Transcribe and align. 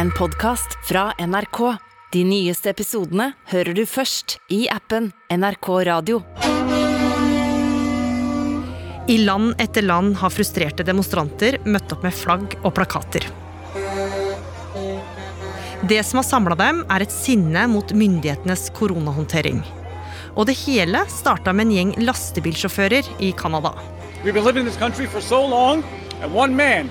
en 0.00 0.10
podkast 0.10 0.78
fra 0.88 1.12
NRK. 1.18 1.76
De 2.12 2.22
nyeste 2.24 2.70
episodene 2.72 3.34
hører 3.50 3.76
du 3.76 3.82
først 3.84 4.38
i 4.48 4.62
appen 4.72 5.10
NRK 5.28 5.66
Radio. 5.84 6.22
I 9.12 9.16
land 9.20 9.60
etter 9.60 9.84
land 9.84 10.16
har 10.22 10.32
frustrerte 10.32 10.86
demonstranter 10.88 11.58
møtt 11.68 11.92
opp 11.92 12.06
med 12.06 12.16
flagg 12.16 12.56
og 12.62 12.72
plakater. 12.78 13.26
Det 15.84 16.00
som 16.08 16.22
har 16.22 16.28
samla 16.30 16.56
dem, 16.56 16.80
er 16.88 17.04
et 17.04 17.12
sinne 17.12 17.66
mot 17.68 17.92
myndighetenes 17.92 18.70
koronahåndtering. 18.80 19.60
Og 20.32 20.48
det 20.48 20.56
hele 20.62 21.04
starta 21.12 21.52
med 21.52 21.68
en 21.68 21.76
gjeng 21.76 21.92
lastebilsjåfører 22.06 23.12
i 23.20 23.34
Canada. 23.36 23.74
We've 24.24 24.32
been 24.32 24.48
living 24.48 24.64
in 24.64 24.72
this 24.72 24.80
country 24.80 25.04
for 25.04 25.20
so 25.20 25.44
long, 25.44 25.84
and 26.22 26.32
one 26.32 26.56
man 26.56 26.88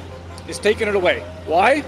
is 0.48 0.62
taking 0.62 0.88
it 0.88 0.96
away. 0.96 1.23
Why? 1.50 1.82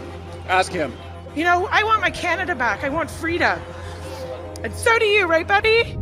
Ask 0.49 0.73
him. 0.73 0.91
You 1.33 1.45
know, 1.45 1.67
I 1.71 1.83
want 1.83 2.01
my 2.01 2.11
Canada 2.11 2.55
back. 2.55 2.83
I 2.83 2.89
want 2.89 3.09
Frida. 3.09 3.57
And 4.63 4.73
so 4.75 4.91
do 4.99 5.05
you, 5.05 5.27
right, 5.27 5.47
buddy? 5.47 5.95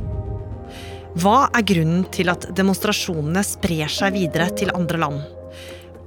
Hva 1.22 1.50
er 1.54 1.66
grunnen 1.66 2.08
til 2.14 2.32
at 2.34 2.48
demonstrasjonene 2.58 3.44
sprer 3.46 3.92
seg 3.94 4.16
videre 4.18 4.50
til 4.58 4.74
andre 4.74 5.02
land? 5.06 5.22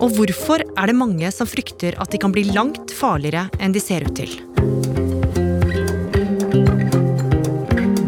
Og 0.03 0.17
hvorfor 0.17 0.65
er 0.67 0.91
det 0.91 0.99
mange 0.99 1.31
som 1.31 1.47
frykter 1.47 1.95
at 2.03 2.11
de 2.11 2.19
kan 2.19 2.35
bli 2.35 2.49
langt 2.51 2.91
farligere 2.99 3.47
enn 3.63 3.75
de 3.75 3.83
ser 3.83 4.09
ut 4.09 4.19
til? 4.19 4.35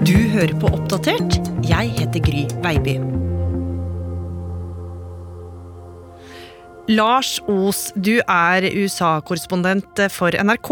Du 0.02 0.16
hører 0.34 0.58
på 0.58 0.74
Oppdatert. 0.74 1.38
Jeg 1.62 1.94
heter 2.00 2.26
Gry 2.26 2.48
Veiby. 2.66 3.13
Lars 6.92 7.38
Os, 7.48 7.92
du 7.96 8.18
er 8.20 8.66
USA-korrespondent 8.76 10.02
for 10.12 10.36
NRK. 10.36 10.70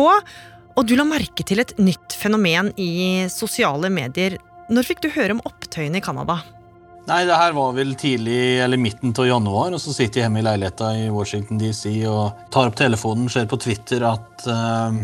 Og 0.76 0.88
du 0.88 0.94
la 0.96 1.04
merke 1.08 1.44
til 1.44 1.62
et 1.62 1.72
nytt 1.80 2.16
fenomen 2.16 2.68
i 2.80 3.28
sosiale 3.32 3.88
medier. 3.92 4.36
Når 4.72 4.88
fikk 4.88 5.02
du 5.04 5.12
høre 5.12 5.36
om 5.36 5.42
opptøyene 5.48 6.00
i 6.00 6.04
Canada? 6.04 6.38
Nei, 7.08 7.24
det 7.26 7.34
her 7.34 7.56
var 7.56 7.72
vel 7.74 7.96
tidlig 7.98 8.60
eller 8.62 8.78
midten 8.78 9.14
av 9.18 9.26
januar, 9.26 9.72
og 9.74 9.80
så 9.82 9.94
sitter 9.94 10.20
jeg 10.20 10.28
hjemme 10.28 10.42
i 10.42 10.46
leiligheta 10.46 10.92
i 11.00 11.08
Washington 11.10 11.58
DC 11.58 11.88
og 12.06 12.44
tar 12.54 12.70
opp 12.70 12.76
telefonen, 12.78 13.26
ser 13.32 13.48
på 13.50 13.58
Twitter 13.60 14.04
at 14.06 14.44
uh, 14.46 14.94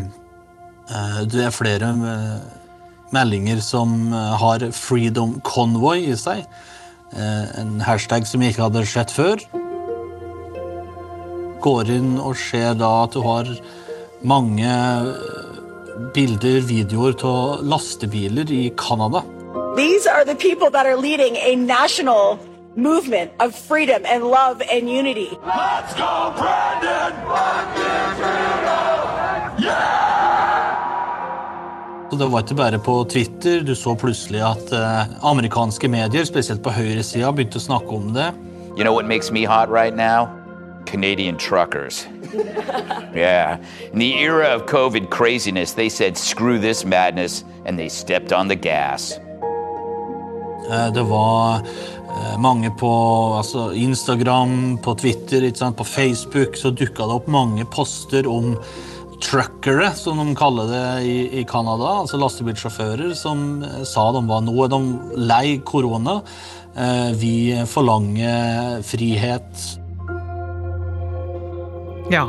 uh, 0.93 1.21
det 1.27 1.43
er 1.49 1.57
flere 1.57 1.91
uh, 1.99 2.37
meldinger 3.17 3.65
som 3.65 4.13
har 4.13 4.63
'Freedom 4.71 5.41
Convoy' 5.41 6.13
i 6.13 6.17
seg. 6.17 6.45
en 7.11 7.81
hashtag 7.81 8.27
som 8.29 8.43
jeg 8.43 8.53
ikke 8.53 8.67
hadde 8.69 8.85
sett 8.87 9.11
før. 9.11 9.41
Går 11.63 11.91
inn 11.91 12.19
og 12.21 12.37
ser 12.39 12.75
da 12.79 12.91
at 13.05 13.17
du 13.17 13.23
har 13.27 13.49
mange 14.23 14.75
bilder, 16.15 16.61
videoer 16.67 17.17
av 17.27 17.65
lastebiler 17.67 18.51
i 18.51 18.69
Canada. 18.79 19.25
These 19.77 20.07
are 20.07 20.25
the 20.25 20.35
people 20.35 20.71
that 20.71 20.87
are 20.87 20.97
leading 20.97 21.37
a 21.37 21.57
national 21.57 22.39
movement 22.77 23.31
of 23.41 23.55
freedom 23.55 24.03
and 24.07 24.25
love 24.25 24.63
and 24.73 24.89
unity. 24.89 25.31
Let's 25.47 25.95
go, 25.95 26.33
Brandon! 26.39 27.13
Yeah! 29.59 30.09
Det 32.11 32.27
var 32.27 32.41
ikke 32.41 32.55
bare 32.55 32.79
på 32.79 33.05
Twitter. 33.05 33.61
Du 33.61 33.75
så 33.77 33.95
plutselig 33.95 34.41
at 34.43 34.73
eh, 34.73 35.11
amerikanske 35.23 35.89
medier, 35.93 36.25
spesielt 36.25 36.63
på 36.65 36.73
høyresida, 36.73 37.31
begynte 37.37 37.61
å 37.61 37.67
snakke 37.67 37.95
om 37.95 38.15
det. 38.17 38.31
You 38.79 38.85
know 38.85 38.95
what 38.95 39.07
makes 39.07 39.31
me 39.31 39.45
hot 39.45 39.69
right 39.69 39.95
now? 39.95 40.38
Canadian 40.91 41.37
truckers. 41.37 42.07
yeah. 43.15 43.59
In 43.93 43.99
the 43.99 44.15
era 44.19 44.55
of 44.55 44.67
COVID 44.67 45.11
craziness, 45.11 45.73
they 45.75 45.89
said 45.89 46.17
screw 46.17 46.59
this 46.59 46.85
madness 46.85 47.45
and 47.67 47.79
they 47.79 47.89
stepped 47.89 48.33
on 48.33 48.49
the 48.49 48.57
gas. 48.57 49.19
Eh, 50.71 50.93
Det 50.93 51.03
var 51.03 51.55
eh, 51.57 52.39
mange 52.39 52.71
på 52.71 52.91
altså 53.37 53.73
Instagram, 53.73 54.79
på 54.79 54.95
Twitter, 54.95 55.73
på 55.73 55.85
Facebook, 55.85 56.57
så 56.57 56.71
dukka 56.71 57.07
det 57.07 57.15
opp 57.15 57.27
mange 57.29 57.65
poster 57.65 58.27
om 58.29 58.57
truckere, 59.23 59.91
som 59.97 60.19
de 60.19 60.35
kaller 60.37 60.69
det 60.71 61.03
i, 61.07 61.41
i 61.41 61.45
Canada. 61.45 62.01
Altså 62.03 62.21
lastebilsjåfører 62.21 63.15
som 63.15 63.63
eh, 63.63 63.83
sa 63.85 64.11
de 64.13 64.25
var 64.29 64.45
nå 64.45 64.55
er 64.65 64.73
de 64.75 64.83
lei 65.17 65.59
korona. 65.65 66.21
Vi 67.19 67.59
forlanger 67.67 68.85
frihet. 68.87 69.63
Ja, 72.09 72.25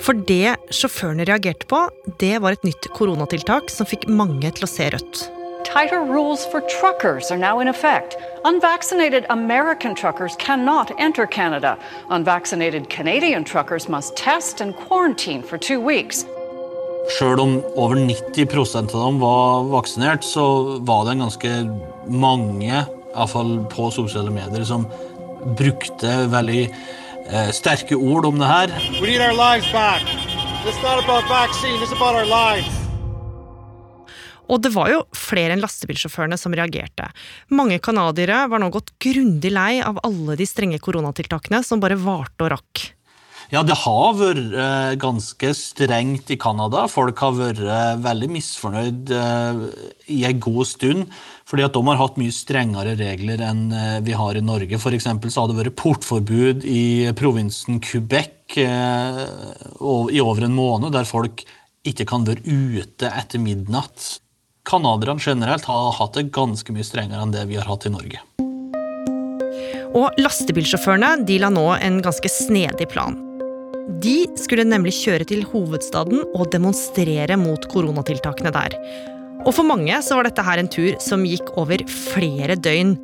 for 0.00 0.16
det 0.16 0.54
sjåførene 0.72 1.26
reagerte 1.28 1.66
på, 1.68 1.82
det 2.22 2.38
var 2.40 2.54
et 2.56 2.62
nytt 2.64 2.86
koronatiltak 2.96 3.68
som 3.68 3.84
fikk 3.88 4.06
mange 4.08 4.48
til 4.56 4.64
å 4.64 4.70
se 4.70 4.86
rødt. 4.94 5.26
Tighter 5.68 6.00
rules 6.08 6.46
for 6.48 6.64
truckers 6.80 7.28
are 7.30 7.36
now 7.36 7.60
in 7.60 7.68
effect. 7.68 8.16
Unvaccinated 8.48 9.26
American 9.28 9.94
truckers 9.94 10.36
cannot 10.40 10.90
enter 10.98 11.26
Canada. 11.26 11.76
Unvaccinated 12.08 12.88
Canadian 12.88 13.44
truckers 13.44 13.90
must 13.90 14.16
test 14.16 14.62
and 14.62 14.74
quarantine 14.74 15.42
for 15.42 15.58
two 15.58 15.80
weeks. 15.80 16.24
Sjøl 17.18 17.42
om 17.44 17.52
over 17.76 18.00
90% 18.00 18.94
av 18.94 19.04
dem 19.04 19.20
var 19.20 19.68
vaksinert, 19.68 20.24
så 20.24 20.78
var 20.80 21.04
det 21.04 21.18
ganske 21.20 21.52
mange, 22.08 22.86
iallfall 23.12 23.58
på 23.68 23.90
sosiale 23.92 24.32
medier, 24.32 24.64
som 24.64 24.88
brukte 25.60 26.16
veldig 26.32 26.64
eh, 27.32 27.50
sterke 27.54 27.96
ord 27.96 28.26
om 28.26 28.38
det 28.38 28.46
her. 28.50 28.74
We 29.00 29.08
need 29.08 29.22
our 29.22 29.36
lives 29.36 29.70
back. 29.72 30.02
It's 30.66 30.82
not 30.82 31.02
about 31.04 31.24
vaccine, 31.28 31.80
it's 31.82 31.92
about 31.92 32.14
our 32.14 32.28
lives. 32.28 32.76
Og 34.50 34.58
det 34.62 34.72
var 34.74 34.90
jo 34.90 35.02
flere 35.14 35.54
enn 35.54 35.62
lastebilsjåførene 35.62 36.34
som 36.38 36.54
reagerte. 36.56 37.06
Mange 37.54 37.78
canadiere 37.78 38.42
var 38.50 38.58
nå 38.58 38.70
gått 38.74 38.90
grundig 38.98 39.52
lei 39.54 39.78
av 39.78 40.00
alle 40.06 40.34
de 40.38 40.46
strenge 40.48 40.80
koronatiltakene 40.82 41.62
som 41.66 41.82
bare 41.82 41.98
varte 42.00 42.48
og 42.48 42.56
rakk. 42.56 42.82
Ja, 43.50 43.64
det 43.66 43.80
har 43.82 44.12
vært 44.14 44.52
eh, 44.54 44.92
ganske 45.02 45.48
strengt 45.58 46.28
i 46.30 46.36
Canada. 46.38 46.84
Folk 46.86 47.18
har 47.18 47.34
vært 47.34 47.62
eh, 47.64 47.96
veldig 47.98 48.28
misfornøyd 48.30 49.10
eh, 49.10 49.62
i 50.14 50.20
en 50.28 50.42
god 50.42 50.68
stund, 50.70 51.08
fordi 51.50 51.64
at 51.66 51.74
de 51.74 51.80
har 51.88 51.98
hatt 51.98 52.20
mye 52.20 52.34
strengere 52.34 52.92
regler 53.00 53.40
enn 53.42 53.64
eh, 53.74 53.96
vi 54.06 54.14
har 54.14 54.38
i 54.38 54.42
Norge. 54.44 54.78
For 54.78 54.94
så 54.94 55.16
har 55.18 55.50
det 55.50 55.56
vært 55.58 55.78
portforbud 55.80 56.62
i 56.62 57.10
provinsen 57.18 57.80
Quebec 57.82 58.54
eh, 58.62 59.18
i 59.26 60.22
over 60.22 60.46
en 60.46 60.54
måned, 60.54 60.92
der 60.94 61.08
folk 61.08 61.42
ikke 61.82 62.06
kan 62.06 62.28
være 62.28 62.46
ute 62.46 63.10
etter 63.10 63.42
midnatt. 63.42 64.20
Canadierne 64.68 65.18
generelt 65.24 65.66
har 65.66 65.96
hatt 65.98 66.20
det 66.20 66.30
ganske 66.30 66.70
mye 66.76 66.86
strengere 66.86 67.24
enn 67.24 67.34
det 67.34 67.48
vi 67.50 67.58
har 67.58 67.66
hatt 67.66 67.88
i 67.88 67.92
Norge. 67.96 68.22
Og 69.90 70.22
lastebilsjåførene 70.22 71.24
de 71.26 71.40
la 71.42 71.50
nå 71.50 71.66
en 71.80 71.98
ganske 72.04 72.30
snedig 72.30 72.86
plan. 72.94 73.18
De 73.98 74.28
skulle 74.38 74.62
nemlig 74.68 74.92
kjøre 75.00 75.26
til 75.26 75.42
hovedstaden 75.50 76.22
og 76.30 76.50
demonstrere 76.52 77.34
mot 77.40 77.64
koronatiltakene 77.72 78.52
der. 78.54 78.76
Og 79.42 79.54
for 79.56 79.66
mange 79.66 79.96
så 80.04 80.18
var 80.18 80.28
dette 80.28 80.44
her 80.46 80.60
en 80.60 80.70
tur 80.70 80.94
som 81.02 81.26
gikk 81.26 81.50
over 81.58 81.82
flere 81.90 82.54
døgn. 82.54 82.94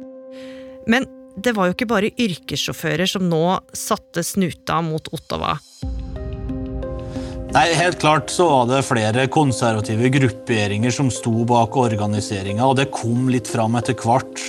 Men 0.86 1.08
det 1.36 1.56
var 1.56 1.68
jo 1.68 1.74
ikke 1.74 1.88
bare 1.90 2.12
yrkessjåfører 2.14 3.10
som 3.10 3.26
nå 3.28 3.42
satte 3.76 4.22
snuta 4.24 4.78
mot 4.84 5.10
Ottawa. 5.16 5.56
Nei, 7.56 7.66
Helt 7.74 7.98
klart 8.02 8.30
så 8.30 8.46
var 8.50 8.70
det 8.70 8.84
flere 8.86 9.26
konservative 9.32 10.10
grupperinger 10.12 10.92
som 10.92 11.10
sto 11.10 11.44
bak 11.48 11.76
organiseringa, 11.80 12.66
og 12.66 12.78
det 12.78 12.92
kom 12.94 13.30
litt 13.32 13.48
fram 13.48 13.78
etter 13.80 13.96
hvert. 13.96 14.46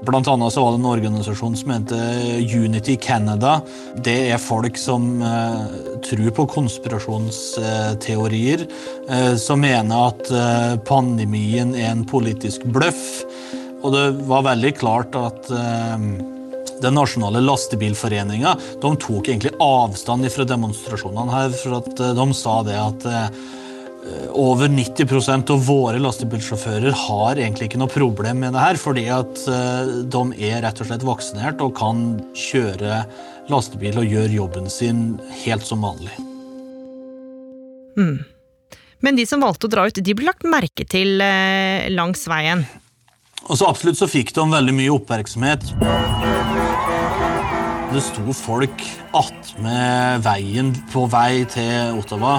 Blant 0.00 0.24
annet 0.32 0.48
så 0.52 0.62
var 0.64 0.72
det 0.72 0.78
en 0.80 0.86
organisasjon 0.88 1.56
som 1.60 1.70
heter 1.74 2.40
Unity 2.56 2.96
Canada. 2.96 3.60
Det 4.00 4.32
er 4.32 4.38
folk 4.40 4.78
som 4.80 5.22
eh, 5.22 5.64
tror 6.06 6.30
på 6.38 6.46
konspirasjonsteorier, 6.54 8.64
eh, 9.12 9.34
som 9.36 9.60
mener 9.60 10.08
at 10.08 10.30
eh, 10.32 10.80
pandemien 10.88 11.74
er 11.76 11.90
en 11.92 12.06
politisk 12.08 12.64
bløff. 12.72 13.24
Og 13.84 13.92
det 13.92 14.24
var 14.28 14.42
veldig 14.48 14.72
klart 14.80 15.14
at 15.20 15.50
eh, 15.52 15.96
den 16.80 16.96
nasjonale 16.96 17.42
lastebilforeninga 17.44 18.54
tok 18.80 19.28
egentlig 19.28 19.52
avstand 19.60 20.24
fra 20.32 20.44
demonstrasjonene 20.48 21.32
her. 21.34 21.52
For 21.60 21.76
at 21.82 22.00
eh, 22.00 22.14
de 22.16 22.26
sa 22.36 22.62
det 22.64 22.78
at 22.80 23.04
eh, 23.04 23.28
over 24.32 24.68
90% 24.68 25.50
av 25.52 25.66
våre 25.66 25.98
lastebilsjåfører 26.00 26.94
har 26.96 27.36
egentlig 27.36 27.68
ikke 27.68 27.80
noe 27.82 27.92
problem 27.92 28.40
med 28.44 28.54
det 28.56 28.62
her, 28.62 28.80
fordi 28.80 29.06
at 29.12 29.44
eh, 29.50 29.92
de 30.10 30.22
er 30.50 30.62
rett 30.64 30.80
og 30.80 30.88
slett 30.88 31.06
vaksinert 31.06 31.62
og 31.64 31.76
kan 31.78 32.04
kjøre 32.36 33.02
lastebil 33.50 34.00
og 34.00 34.08
gjøre 34.08 34.36
jobben 34.38 34.70
sin 34.72 35.04
helt 35.42 35.66
som 35.66 35.84
vanlig. 35.84 36.14
Men 39.00 39.16
de 39.16 39.26
som 39.28 39.42
valgte 39.42 39.68
å 39.68 39.72
dra 39.72 39.86
ut, 39.88 39.96
de 39.96 40.16
ble 40.16 40.28
lagt 40.28 40.46
merke 40.48 40.86
til 40.88 41.20
eh, 41.24 41.88
langs 41.92 42.26
veien. 42.30 42.64
Og 43.48 43.56
så 43.56 43.68
absolutt 43.68 43.98
så 43.98 44.08
fikk 44.10 44.34
de 44.36 44.44
veldig 44.52 44.76
mye 44.76 44.94
oppmerksomhet. 44.94 45.64
Det 47.90 48.02
sto 48.06 48.36
folk 48.36 48.84
attmed 49.16 50.22
veien 50.24 50.74
på 50.92 51.08
vei 51.10 51.42
til 51.50 51.98
Ottawa. 51.98 52.38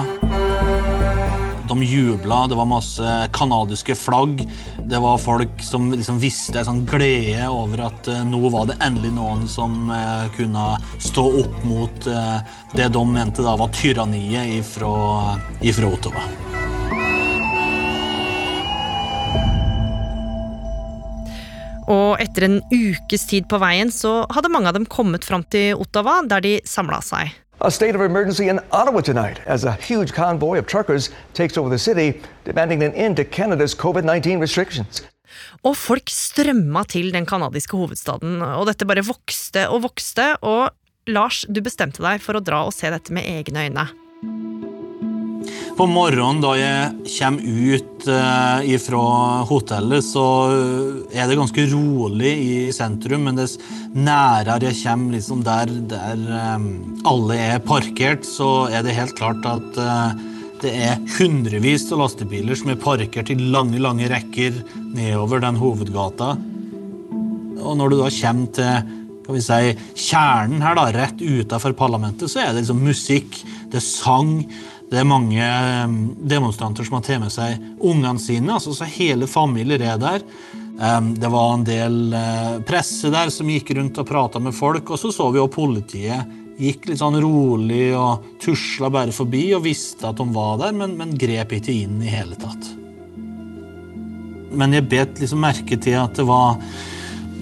De 1.72 1.84
jubla, 1.84 2.46
det 2.46 2.54
var 2.54 2.66
masse 2.68 3.28
canadiske 3.32 3.94
flagg. 3.96 4.42
Det 4.84 4.98
var 5.00 5.18
folk 5.18 5.62
som 5.64 5.86
liksom 5.92 6.18
visste 6.20 6.58
en 6.60 6.66
sånn 6.68 6.82
glede 6.84 7.46
over 7.48 7.86
at 7.86 8.10
uh, 8.12 8.18
nå 8.28 8.42
var 8.52 8.66
det 8.68 8.76
endelig 8.84 9.14
noen 9.16 9.46
som 9.48 9.88
uh, 9.88 10.28
kunne 10.36 10.66
stå 11.00 11.24
opp 11.40 11.62
mot 11.64 12.08
uh, 12.12 12.44
det 12.76 12.90
de 12.92 13.04
mente 13.08 13.40
da 13.46 13.56
var 13.56 13.72
tyranniet 13.72 14.52
ifra, 14.58 14.92
ifra 15.64 15.88
Ottawa. 15.96 16.28
Og 21.88 22.20
etter 22.20 22.50
en 22.50 22.60
ukes 22.68 23.24
tid 23.32 23.48
på 23.48 23.64
veien 23.64 23.88
så 23.88 24.26
hadde 24.28 24.52
mange 24.52 24.68
av 24.68 24.76
dem 24.76 24.84
kommet 24.84 25.24
fram 25.24 25.48
til 25.48 25.80
Ottawa, 25.80 26.20
der 26.28 26.44
de 26.44 26.58
samla 26.68 27.00
seg. 27.00 27.32
A 27.64 27.70
state 27.70 27.94
of 27.94 28.00
emergency 28.00 28.48
in 28.48 28.58
Ottawa 28.72 29.00
tonight 29.02 29.38
as 29.46 29.62
a 29.62 29.70
huge 29.70 30.12
convoy 30.12 30.58
of 30.58 30.66
truckers 30.66 31.10
takes 31.32 31.56
over 31.56 31.70
the 31.70 31.78
city, 31.78 32.20
demanding 32.44 32.82
an 32.82 32.92
end 32.94 33.16
to 33.18 33.24
Canada's 33.24 33.72
COVID 33.72 34.02
19 34.02 34.40
restrictions. 34.40 35.02
Og 35.62 35.76
folk 35.78 36.10
strømma 36.10 36.82
til 36.90 37.12
den 37.14 37.22
canadiske 37.26 37.78
hovedstaden, 37.78 38.42
og 38.42 38.66
dette 38.66 38.88
bare 38.88 39.06
vokste 39.06 39.68
og 39.70 39.84
vokste. 39.86 40.32
Og 40.42 40.74
Lars, 41.06 41.44
du 41.46 41.62
bestemte 41.62 42.02
deg 42.02 42.18
for 42.24 42.34
å 42.34 42.42
dra 42.42 42.64
og 42.66 42.74
se 42.74 42.90
dette 42.90 43.14
med 43.14 43.30
egne 43.30 43.68
øyne. 43.68 43.86
På 45.82 45.88
morgenen 45.90 46.38
da 46.38 46.52
jeg 46.54 47.08
kommer 47.10 47.72
ut 47.74 48.04
eh, 48.06 48.74
fra 48.78 49.06
hotellet, 49.48 50.06
så 50.06 50.26
er 51.10 51.26
det 51.26 51.38
ganske 51.40 51.64
rolig 51.72 52.30
i 52.38 52.52
sentrum. 52.70 53.24
Men 53.26 53.40
dess 53.40 53.56
nærere 53.90 54.68
jeg 54.68 54.78
kommer 54.84 55.16
liksom 55.16 55.42
der, 55.42 55.72
der 55.90 56.22
eh, 56.38 56.68
alle 57.10 57.40
er 57.48 57.66
parkert, 57.66 58.22
så 58.22 58.68
er 58.70 58.86
det 58.86 58.94
helt 58.94 59.18
klart 59.18 59.42
at 59.42 59.82
eh, 59.82 60.22
det 60.62 60.76
er 60.86 61.02
hundrevis 61.16 61.88
av 61.90 62.04
lastebiler 62.04 62.62
som 62.62 62.70
er 62.70 62.78
parkert 62.86 63.34
i 63.34 63.40
lange 63.42 63.82
lange 63.82 64.06
rekker 64.14 64.62
nedover 64.94 65.42
den 65.42 65.58
hovedgata. 65.58 66.36
Og 67.58 67.74
når 67.80 67.90
du 67.90 68.02
da 68.04 68.16
kommer 68.22 68.54
til 68.54 68.98
kan 69.22 69.36
vi 69.36 69.42
si, 69.42 69.74
kjernen 70.10 70.62
her, 70.64 70.74
da, 70.78 70.88
rett 70.94 71.20
utenfor 71.22 71.74
parlamentet, 71.78 72.30
så 72.30 72.42
er 72.42 72.52
det 72.52 72.62
liksom 72.62 72.80
musikk, 72.82 73.36
det 73.70 73.78
er 73.78 73.84
sang. 73.86 74.32
Det 74.92 75.00
er 75.00 75.08
mange 75.08 75.40
um, 75.40 75.92
demonstranter 76.28 76.84
som 76.84 76.98
har 76.98 77.04
tatt 77.06 77.22
med 77.22 77.32
seg 77.32 77.62
ungene 77.80 78.20
sine. 78.20 78.58
altså 78.58 78.74
så 78.76 78.84
Hele 78.92 79.24
familier 79.30 79.80
er 79.80 79.96
der. 79.96 80.26
Um, 80.76 81.14
det 81.16 81.30
var 81.32 81.54
en 81.54 81.64
del 81.64 81.96
uh, 82.12 82.60
presse 82.68 83.08
der 83.12 83.32
som 83.32 83.48
gikk 83.48 83.72
rundt 83.78 83.96
og 84.02 84.08
prata 84.10 84.42
med 84.42 84.52
folk. 84.52 84.92
Og 84.92 85.00
så 85.00 85.08
så 85.14 85.30
vi 85.32 85.40
jo 85.40 85.48
politiet 85.48 86.28
gikk 86.60 86.90
litt 86.90 87.00
sånn 87.00 87.16
rolig 87.24 87.94
og 87.96 88.36
tusla 88.42 88.92
bare 88.92 89.16
forbi 89.16 89.46
og 89.56 89.64
visste 89.64 90.10
at 90.10 90.20
de 90.20 90.28
var 90.34 90.60
der, 90.60 90.76
men, 90.76 90.98
men 91.00 91.16
grep 91.16 91.56
ikke 91.56 91.72
inn 91.72 92.02
i 92.04 92.12
hele 92.12 92.36
tatt. 92.36 92.68
Men 94.52 94.76
jeg 94.76 94.90
bet 94.92 95.22
liksom 95.24 95.40
merke 95.40 95.80
til 95.80 95.96
at 96.02 96.20
det 96.20 96.28
var 96.28 96.60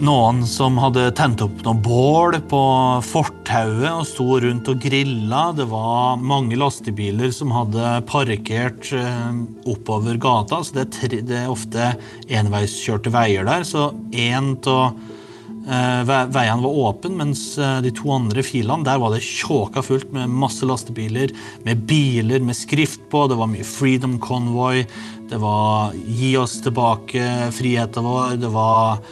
noen 0.05 0.41
som 0.49 0.79
hadde 0.81 1.11
tent 1.17 1.43
opp 1.45 1.61
noen 1.65 1.81
bål 1.85 2.39
på 2.49 2.63
fortauet 3.05 3.91
og 3.91 4.07
sto 4.09 4.27
rundt 4.43 4.69
og 4.73 4.81
grilla. 4.83 5.51
Det 5.57 5.67
var 5.71 6.21
mange 6.21 6.59
lastebiler 6.59 7.33
som 7.35 7.53
hadde 7.55 7.93
parkert 8.09 8.91
eh, 8.97 9.31
oppover 9.71 10.21
gata. 10.21 10.63
så 10.65 10.77
Det 10.77 10.83
er, 10.83 10.91
tre, 10.97 11.21
det 11.29 11.39
er 11.43 11.53
ofte 11.53 11.93
enveiskjørte 12.41 13.13
veier 13.15 13.49
der. 13.49 13.67
Så 13.69 13.91
én 14.17 14.55
av 14.71 14.97
eh, 15.69 16.15
veiene 16.33 16.65
var 16.65 16.81
åpen, 16.87 17.19
mens 17.21 17.45
eh, 17.61 17.81
de 17.85 17.93
to 17.97 18.13
andre 18.15 18.45
filene 18.47 18.87
der 18.87 19.01
var 19.03 19.15
det 19.15 19.25
tjåka 19.27 19.85
fullt 19.85 20.15
med 20.17 20.33
masse 20.33 20.67
lastebiler, 20.67 21.35
med 21.67 21.85
biler 21.91 22.41
med 22.45 22.59
skrift 22.59 23.05
på. 23.13 23.27
Det 23.29 23.41
var 23.41 23.53
mye 23.53 23.69
Freedom 23.69 24.17
Convoy. 24.23 24.87
Det 25.31 25.39
var 25.39 25.93
Gi 26.07 26.33
oss 26.41 26.57
tilbake 26.65 27.53
friheten 27.55 28.09
vår. 28.09 28.41
Det 28.41 28.51
var 28.55 29.05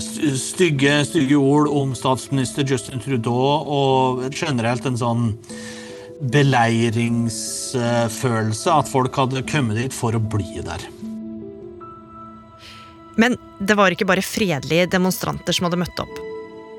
stygge, 0.00 1.04
stygge 1.08 1.36
ord 1.36 1.68
om 1.68 1.94
statsminister 1.96 2.64
Justin 2.66 3.00
Trudeau 3.02 3.64
og 3.64 4.34
generelt 4.34 4.86
en 4.88 4.96
sånn 5.00 5.38
beleiringsfølelse. 6.20 8.72
At 8.72 8.88
folk 8.90 9.16
hadde 9.16 9.42
kommet 9.48 9.76
dit 9.80 9.94
for 9.94 10.14
å 10.16 10.20
bli 10.20 10.60
der. 10.64 10.80
Men 13.20 13.36
det 13.60 13.76
var 13.76 13.90
ikke 13.92 14.08
bare 14.08 14.24
fredelige 14.24 14.88
demonstranter 14.94 15.52
som 15.52 15.64
hadde 15.68 15.82
møtt 15.82 15.98
opp. 16.00 16.16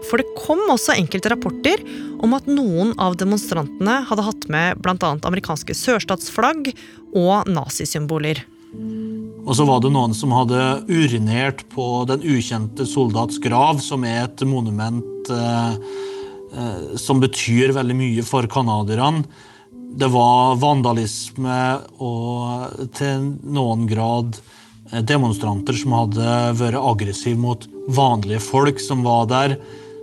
For 0.09 0.17
det 0.17 0.33
kom 0.39 0.61
også 0.73 0.95
enkelte 0.97 1.29
rapporter 1.29 1.77
om 2.25 2.33
at 2.37 2.47
noen 2.49 2.95
av 3.01 3.17
demonstrantene 3.21 3.95
hadde 4.09 4.25
hatt 4.25 4.43
med 4.51 4.81
bl.a. 4.81 5.11
amerikanske 5.29 5.73
sørstatsflagg 5.77 6.61
og 7.13 7.45
nazisymboler. 7.51 8.37
Og 9.41 9.55
så 9.57 9.65
var 9.65 9.81
det 9.81 9.91
noen 9.93 10.13
som 10.13 10.33
hadde 10.35 10.59
urinert 10.89 11.63
på 11.73 11.85
Den 12.09 12.21
ukjente 12.21 12.85
soldats 12.85 13.39
grav, 13.41 13.81
som 13.81 14.05
er 14.05 14.25
et 14.27 14.43
monument 14.45 15.31
eh, 15.33 15.73
eh, 16.53 16.95
som 17.01 17.21
betyr 17.23 17.73
veldig 17.75 17.97
mye 17.97 18.25
for 18.27 18.45
canadierne. 18.51 19.25
Det 19.91 20.07
var 20.13 20.55
vandalisme 20.61 21.57
og 21.99 22.87
til 22.95 23.31
noen 23.41 23.89
grad 23.89 24.37
eh, 24.91 25.01
demonstranter 25.01 25.75
som 25.75 25.97
hadde 25.97 26.37
vært 26.61 26.79
aggressive 26.79 27.39
mot 27.41 27.65
vanlige 27.89 28.43
folk 28.45 28.79
som 28.79 29.01
var 29.07 29.25
der. 29.31 29.57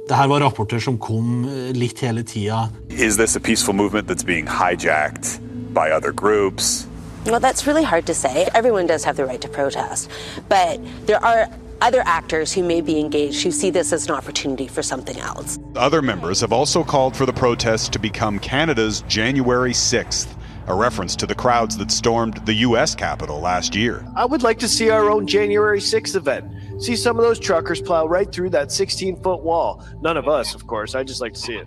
Dette 0.08 0.28
var 0.28 0.40
rapporter 0.42 0.82
som 0.82 0.98
kom 0.98 1.46
eh, 1.46 1.72
litt 1.78 2.02
hele 2.02 2.26
tida. 2.26 2.66
Er 2.90 3.14
dette 3.14 3.38
a 3.38 3.40
peaceful 3.40 3.76
movement 3.76 4.10
som 4.10 4.26
blir 4.26 4.50
hijacked 4.50 5.38
av 5.78 5.94
andre 5.94 6.12
groups? 6.12 6.88
Well, 7.26 7.40
that's 7.40 7.66
really 7.66 7.84
hard 7.84 8.06
to 8.06 8.14
say. 8.14 8.48
Everyone 8.54 8.86
does 8.86 9.04
have 9.04 9.16
the 9.16 9.26
right 9.26 9.40
to 9.40 9.48
protest, 9.48 10.10
but 10.48 10.80
there 11.06 11.22
are 11.22 11.48
other 11.80 12.02
actors 12.06 12.52
who 12.52 12.62
may 12.62 12.80
be 12.80 12.98
engaged 12.98 13.42
who 13.42 13.50
see 13.50 13.70
this 13.70 13.92
as 13.92 14.06
an 14.06 14.14
opportunity 14.14 14.66
for 14.66 14.82
something 14.82 15.18
else. 15.18 15.58
Other 15.76 16.02
members 16.02 16.40
have 16.40 16.52
also 16.52 16.82
called 16.82 17.16
for 17.16 17.26
the 17.26 17.32
protests 17.32 17.88
to 17.90 17.98
become 17.98 18.38
Canada's 18.38 19.02
January 19.02 19.72
6th, 19.72 20.28
a 20.66 20.74
reference 20.74 21.14
to 21.16 21.26
the 21.26 21.34
crowds 21.34 21.76
that 21.78 21.90
stormed 21.90 22.44
the 22.46 22.54
U.S. 22.54 22.94
Capitol 22.94 23.40
last 23.40 23.74
year. 23.76 24.06
I 24.16 24.24
would 24.24 24.42
like 24.42 24.58
to 24.60 24.68
see 24.68 24.90
our 24.90 25.10
own 25.10 25.26
January 25.26 25.80
6th 25.80 26.16
event. 26.16 26.82
See 26.82 26.96
some 26.96 27.18
of 27.18 27.24
those 27.24 27.38
truckers 27.38 27.80
plow 27.80 28.06
right 28.06 28.30
through 28.30 28.50
that 28.50 28.72
16 28.72 29.22
foot 29.22 29.42
wall. 29.42 29.84
None 30.00 30.16
of 30.16 30.28
us, 30.28 30.54
of 30.54 30.66
course. 30.66 30.94
I 30.94 31.04
just 31.04 31.20
like 31.20 31.34
to 31.34 31.40
see 31.40 31.54
it. 31.54 31.66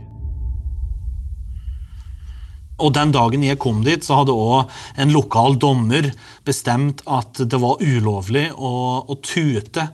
Og 2.82 2.94
den 2.98 3.14
dagen 3.14 3.46
jeg 3.46 3.60
kom 3.62 3.84
dit, 3.86 4.04
så 4.04 4.22
hadde 4.22 4.34
òg 4.34 4.72
en 5.02 5.14
lokal 5.14 5.58
dommer 5.62 6.10
bestemt 6.48 7.04
at 7.06 7.44
det 7.46 7.60
var 7.62 7.82
ulovlig 7.82 8.50
å, 8.58 8.74
å 9.06 9.18
tute. 9.22 9.88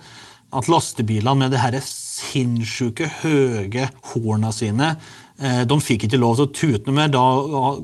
At 0.56 0.70
lastebilene 0.72 1.44
med 1.44 1.52
det 1.54 1.62
her 1.62 1.76
sinnssyke 1.84 3.10
høye 3.22 3.90
horna 4.14 4.54
sine 4.56 4.96
de 5.38 5.78
fikk 5.84 6.08
ikke 6.08 6.18
lov 6.18 6.38
til 6.38 6.48
å 6.48 6.54
tute 6.56 6.94
mer. 6.96 7.12
Da 7.14 7.24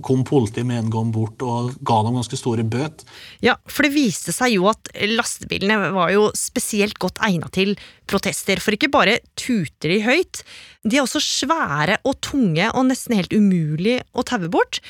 kom 0.05 0.23
politiet 0.25 0.65
med 0.65 0.79
en 0.81 0.91
gang 0.93 1.11
bort 1.13 1.43
og 1.45 1.75
ga 1.85 1.99
dem 2.05 2.17
ganske 2.17 2.39
store 2.39 2.65
bøt. 2.65 3.05
Ja, 3.45 3.55
for 3.69 3.85
det 3.85 3.93
viste 3.93 4.33
seg 4.33 4.55
jo 4.55 4.65
at 4.71 4.89
lastebilene 5.13 5.93
var 5.93 6.09
jo 6.15 6.27
spesielt 6.37 6.97
godt 7.01 7.21
egna 7.25 7.51
til 7.53 7.75
protester. 8.09 8.61
For 8.63 8.73
ikke 8.73 8.91
bare 8.93 9.19
tuter 9.39 9.93
de 9.93 10.01
høyt, 10.07 10.41
de 10.81 10.97
er 10.97 11.05
også 11.05 11.21
svære 11.21 12.01
og 12.03 12.17
tunge 12.25 12.71
og 12.73 12.89
nesten 12.89 13.19
helt 13.19 13.35
umulig 13.37 13.99
å 14.17 14.25
taue 14.25 14.49
bort. 14.51 14.81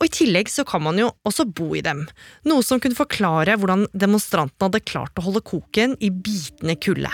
Og 0.00 0.08
I 0.08 0.14
tillegg 0.16 0.48
så 0.48 0.64
kan 0.64 0.80
man 0.80 0.96
jo 0.96 1.10
også 1.28 1.44
bo 1.44 1.74
i 1.76 1.82
dem, 1.84 2.06
noe 2.48 2.64
som 2.64 2.80
kunne 2.80 2.96
forklare 2.96 3.58
hvordan 3.60 3.84
demonstrantene 3.92 4.70
hadde 4.70 4.86
klart 4.88 5.20
å 5.20 5.26
holde 5.26 5.44
koken 5.44 5.98
i 6.00 6.08
bitende 6.08 6.78
kulde. 6.80 7.12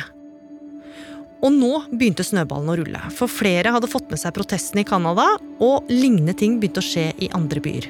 Og 1.46 1.52
nå 1.54 1.84
begynte 1.94 2.26
snøballen 2.26 2.72
å 2.72 2.74
rulle, 2.80 3.00
for 3.14 3.30
flere 3.30 3.70
hadde 3.74 3.90
fått 3.90 4.10
med 4.10 4.18
seg 4.18 4.34
protestene 4.34 4.82
i 4.82 4.88
Canada, 4.88 5.28
og 5.62 5.86
lignende 5.92 6.34
ting 6.34 6.58
begynte 6.58 6.82
å 6.82 6.86
skje 6.86 7.12
i 7.22 7.30
andre 7.36 7.62
byer. 7.62 7.86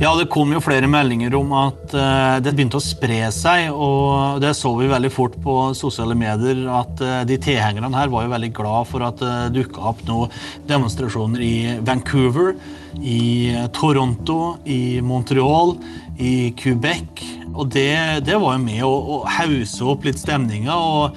Ja, 0.00 0.14
det 0.16 0.30
kom 0.32 0.52
jo 0.54 0.62
flere 0.64 0.88
meldinger 0.88 1.34
om 1.36 1.50
at 1.58 1.92
uh, 1.92 2.38
det 2.40 2.54
begynte 2.54 2.78
å 2.78 2.84
spre 2.84 3.18
seg. 3.34 3.68
Og 3.74 4.38
det 4.40 4.54
så 4.56 4.72
vi 4.78 4.88
veldig 4.88 5.10
fort 5.12 5.34
på 5.44 5.56
sosiale 5.76 6.16
medier, 6.16 6.62
at 6.72 7.02
uh, 7.04 7.18
de 7.28 7.36
tilhengerne 7.42 7.90
her 7.92 8.12
var 8.12 8.24
jo 8.24 8.32
veldig 8.32 8.52
glad 8.56 8.88
for 8.88 9.04
at 9.04 9.20
det 9.20 9.34
uh, 9.50 9.50
dukka 9.52 9.82
opp 9.92 10.00
noen 10.08 10.32
demonstrasjoner 10.70 11.44
i 11.44 11.54
Vancouver, 11.84 12.54
i 12.96 13.52
Toronto, 13.76 14.56
i 14.64 15.02
Montreal, 15.04 15.76
i 16.16 16.54
Quebec. 16.56 17.26
Og 17.54 17.70
det, 17.74 18.24
det 18.26 18.38
var 18.40 18.56
jo 18.56 18.64
med 18.64 18.82
å, 18.86 18.90
å 18.90 19.16
hause 19.38 19.86
opp 19.92 20.06
litt 20.06 20.20
stemninga. 20.20 20.74
og 20.74 21.16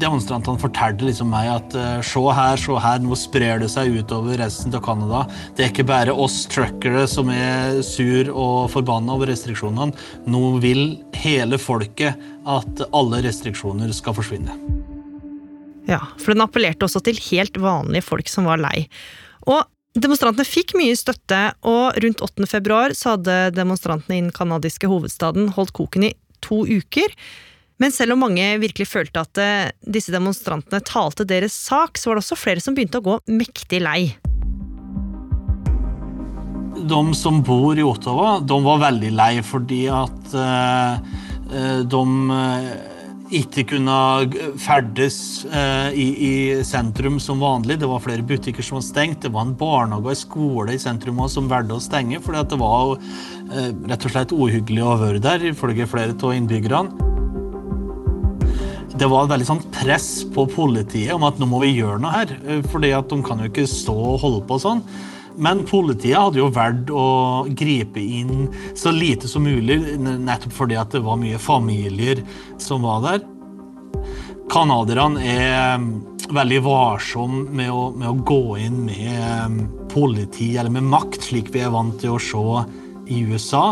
Demonstrantene 0.00 0.60
fortalte 0.60 1.04
liksom 1.04 1.28
meg 1.32 1.48
at 1.52 1.74
uh, 1.76 1.98
se 2.04 2.20
her, 2.36 2.60
se 2.60 2.76
her, 2.80 3.00
nå 3.04 3.16
sprer 3.18 3.60
det 3.60 3.68
seg 3.72 3.98
utover 4.00 4.38
resten 4.40 4.72
av 4.76 4.84
Canada. 4.84 5.24
Det 5.56 5.66
er 5.66 5.72
ikke 5.72 5.88
bare 5.90 6.14
oss 6.14 6.42
truckere 6.52 7.04
som 7.10 7.32
er 7.34 7.82
sur 7.84 8.30
og 8.32 8.70
forbanna 8.72 9.16
over 9.16 9.28
restriksjonene. 9.32 9.92
Nå 10.30 10.44
vil 10.64 10.84
hele 11.20 11.60
folket 11.60 12.20
at 12.48 12.86
alle 12.96 13.20
restriksjoner 13.26 13.92
skal 13.96 14.16
forsvinne. 14.16 14.56
Ja, 15.90 16.00
for 16.20 16.32
den 16.32 16.44
appellerte 16.44 16.86
også 16.86 17.02
til 17.04 17.20
helt 17.30 17.56
vanlige 17.60 18.06
folk 18.06 18.28
som 18.30 18.48
var 18.48 18.60
lei. 18.62 18.86
Og 19.48 19.64
Demonstrantene 19.98 20.46
fikk 20.46 20.76
mye 20.78 20.94
støtte, 20.94 21.38
og 21.66 21.96
rundt 21.98 22.20
8. 22.22 22.46
februar 22.46 22.92
så 22.94 23.16
hadde 23.16 23.38
demonstrantene 23.56 24.20
i 24.20 24.20
den 24.22 24.34
canadiske 24.34 24.86
hovedstaden 24.86 25.48
holdt 25.56 25.72
koken 25.74 26.04
i 26.06 26.12
to 26.46 26.62
uker. 26.62 27.10
Men 27.82 27.90
selv 27.90 28.14
om 28.14 28.22
mange 28.22 28.44
virkelig 28.62 28.86
følte 28.86 29.24
at 29.24 29.40
eh, 29.42 29.72
disse 29.82 30.14
demonstrantene 30.14 30.78
talte 30.86 31.26
deres 31.26 31.56
sak, 31.58 31.98
så 31.98 32.10
var 32.10 32.20
det 32.20 32.22
også 32.22 32.38
flere 32.38 32.62
som 32.62 32.76
begynte 32.76 33.00
å 33.00 33.06
gå 33.08 33.16
mektig 33.34 33.80
lei. 33.82 34.12
De 36.86 37.00
som 37.18 37.42
bor 37.42 37.74
i 37.74 37.82
Ottawa, 37.82 38.38
de 38.46 38.60
var 38.62 38.84
veldig 38.86 39.10
lei 39.10 39.32
fordi 39.42 39.82
at 39.90 40.38
eh, 40.38 41.18
eh 41.50 41.82
de 41.82 42.06
ikke 43.30 43.64
kunne 43.74 43.96
ferdes 44.58 45.18
eh, 45.46 45.90
i, 45.94 46.06
i, 46.26 46.32
sentrum 46.66 47.20
som 47.22 47.42
vanlig. 47.42 47.78
Det 47.80 47.88
var 47.90 48.02
flere 48.02 48.24
butikker 48.26 48.64
som 48.66 48.80
var 48.80 48.86
stengt. 48.86 49.20
Det 49.22 49.30
var 49.34 49.46
en 49.46 49.54
barnehage 49.58 50.02
og 50.02 50.12
en 50.12 50.18
skole 50.18 50.74
i 50.74 50.82
sentrum 50.82 51.20
som 51.30 51.50
valgte 51.50 51.78
å 51.78 51.84
stenge 51.84 52.20
fordi 52.24 52.42
det 52.50 52.58
var 52.60 52.96
eh, 52.96 53.70
rett 53.92 54.08
og 54.08 54.14
slett 54.14 54.34
uhyggelig 54.34 54.82
å 54.82 54.98
være 55.04 55.22
der, 55.22 55.46
ifølge 55.52 55.88
flere 55.90 56.16
av 56.18 56.34
innbyggerne. 56.34 57.08
Det 59.00 59.08
var 59.08 59.24
et 59.24 59.32
veldig 59.32 59.46
sånn 59.48 59.62
press 59.72 60.08
på 60.34 60.44
politiet 60.50 61.14
om 61.14 61.22
at 61.24 61.38
nå 61.40 61.46
må 61.48 61.62
vi 61.62 61.76
gjøre 61.78 62.02
noe 62.02 62.16
her. 62.16 62.34
Eh, 62.44 62.64
fordi 62.72 62.92
at 62.96 63.08
de 63.12 63.22
kan 63.26 63.40
jo 63.40 63.50
ikke 63.52 63.68
stå 63.70 63.94
og 63.94 64.20
holde 64.24 64.44
på 64.50 64.58
sånn. 64.60 64.82
Men 65.40 65.64
politiet 65.68 66.18
hadde 66.18 66.42
jo 66.42 66.50
valgt 66.52 66.92
å 66.92 67.46
gripe 67.56 68.00
inn 68.00 68.50
så 68.76 68.92
lite 68.92 69.28
som 69.30 69.46
mulig, 69.48 69.78
nettopp 70.00 70.52
fordi 70.56 70.76
at 70.80 70.92
det 70.92 71.02
var 71.06 71.20
mye 71.20 71.40
familier 71.40 72.20
som 72.60 72.84
var 72.84 73.04
der. 73.06 73.24
Canadierne 74.50 75.22
er 75.24 75.78
um, 75.78 75.88
veldig 76.34 76.60
varsomme 76.66 77.46
med 77.48 77.72
med 78.00 78.08
å 78.10 78.18
gå 78.26 78.42
inn 78.60 78.84
med 78.88 79.46
um, 79.46 79.58
politi 79.90 80.52
eller 80.58 80.74
med 80.74 80.90
makt, 80.90 81.30
slik 81.30 81.52
vi 81.54 81.64
er 81.64 81.72
vant 81.72 81.96
til 82.02 82.18
å 82.18 82.22
se 82.22 82.44
i 83.10 83.24
USA. 83.30 83.70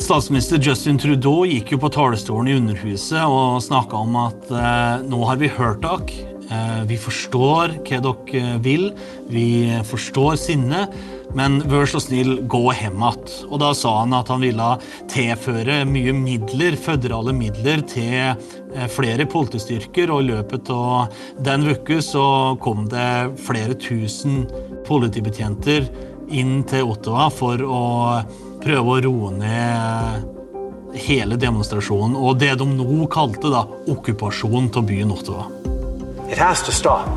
Statsminister 0.00 0.58
Justin 0.64 0.98
Trudeau 0.98 1.44
gikk 1.46 1.74
jo 1.74 1.78
på 1.82 1.90
talerstolen 1.92 2.48
i 2.48 2.56
Underhuset 2.56 3.20
og 3.20 3.60
snakka 3.62 4.00
om 4.00 4.16
at 4.22 4.48
eh, 4.48 5.04
nå 5.04 5.20
har 5.28 5.40
vi 5.40 5.52
hørt 5.52 5.84
dere. 5.84 6.29
Eh, 6.50 6.82
vi 6.90 6.96
forstår 6.98 7.76
hva 7.86 8.00
dere 8.02 8.58
vil, 8.62 8.88
vi 9.30 9.70
forstår 9.86 10.38
sinnet, 10.40 10.94
men 11.38 11.60
vær 11.70 11.86
så 11.86 12.00
snill, 12.02 12.40
gå 12.50 12.62
hjem 12.74 12.98
igjen. 12.98 13.36
Og 13.46 13.60
da 13.62 13.70
sa 13.76 13.92
han 14.00 14.16
at 14.18 14.32
han 14.32 14.42
ville 14.42 14.70
tilføre 15.12 15.84
mye 15.86 16.14
midler, 16.16 16.74
føderale 16.74 17.34
midler 17.36 17.84
til 17.86 18.34
eh, 18.34 18.88
flere 18.90 19.28
politistyrker, 19.30 20.10
og 20.10 20.24
i 20.24 20.30
løpet 20.32 20.72
av 20.74 21.14
den 21.38 21.70
uka 21.70 22.00
så 22.02 22.26
kom 22.62 22.88
det 22.90 23.38
flere 23.46 23.78
tusen 23.78 24.42
politibetjenter 24.88 25.86
inn 26.34 26.64
til 26.70 26.90
Ottawa 26.90 27.30
for 27.30 27.62
å 27.62 27.84
prøve 28.60 28.98
å 28.98 29.02
roe 29.06 29.32
ned 29.38 30.38
hele 31.06 31.38
demonstrasjonen, 31.38 32.18
og 32.18 32.42
det 32.42 32.56
de 32.58 32.66
nå 32.66 33.04
kalte 33.12 33.54
da 33.54 33.62
okkupasjon 33.90 34.72
av 34.74 34.90
byen 34.90 35.14
Ottawa. 35.14 35.69
It 36.30 36.38
has 36.38 36.62
to 36.62 36.72
stop. 36.72 37.08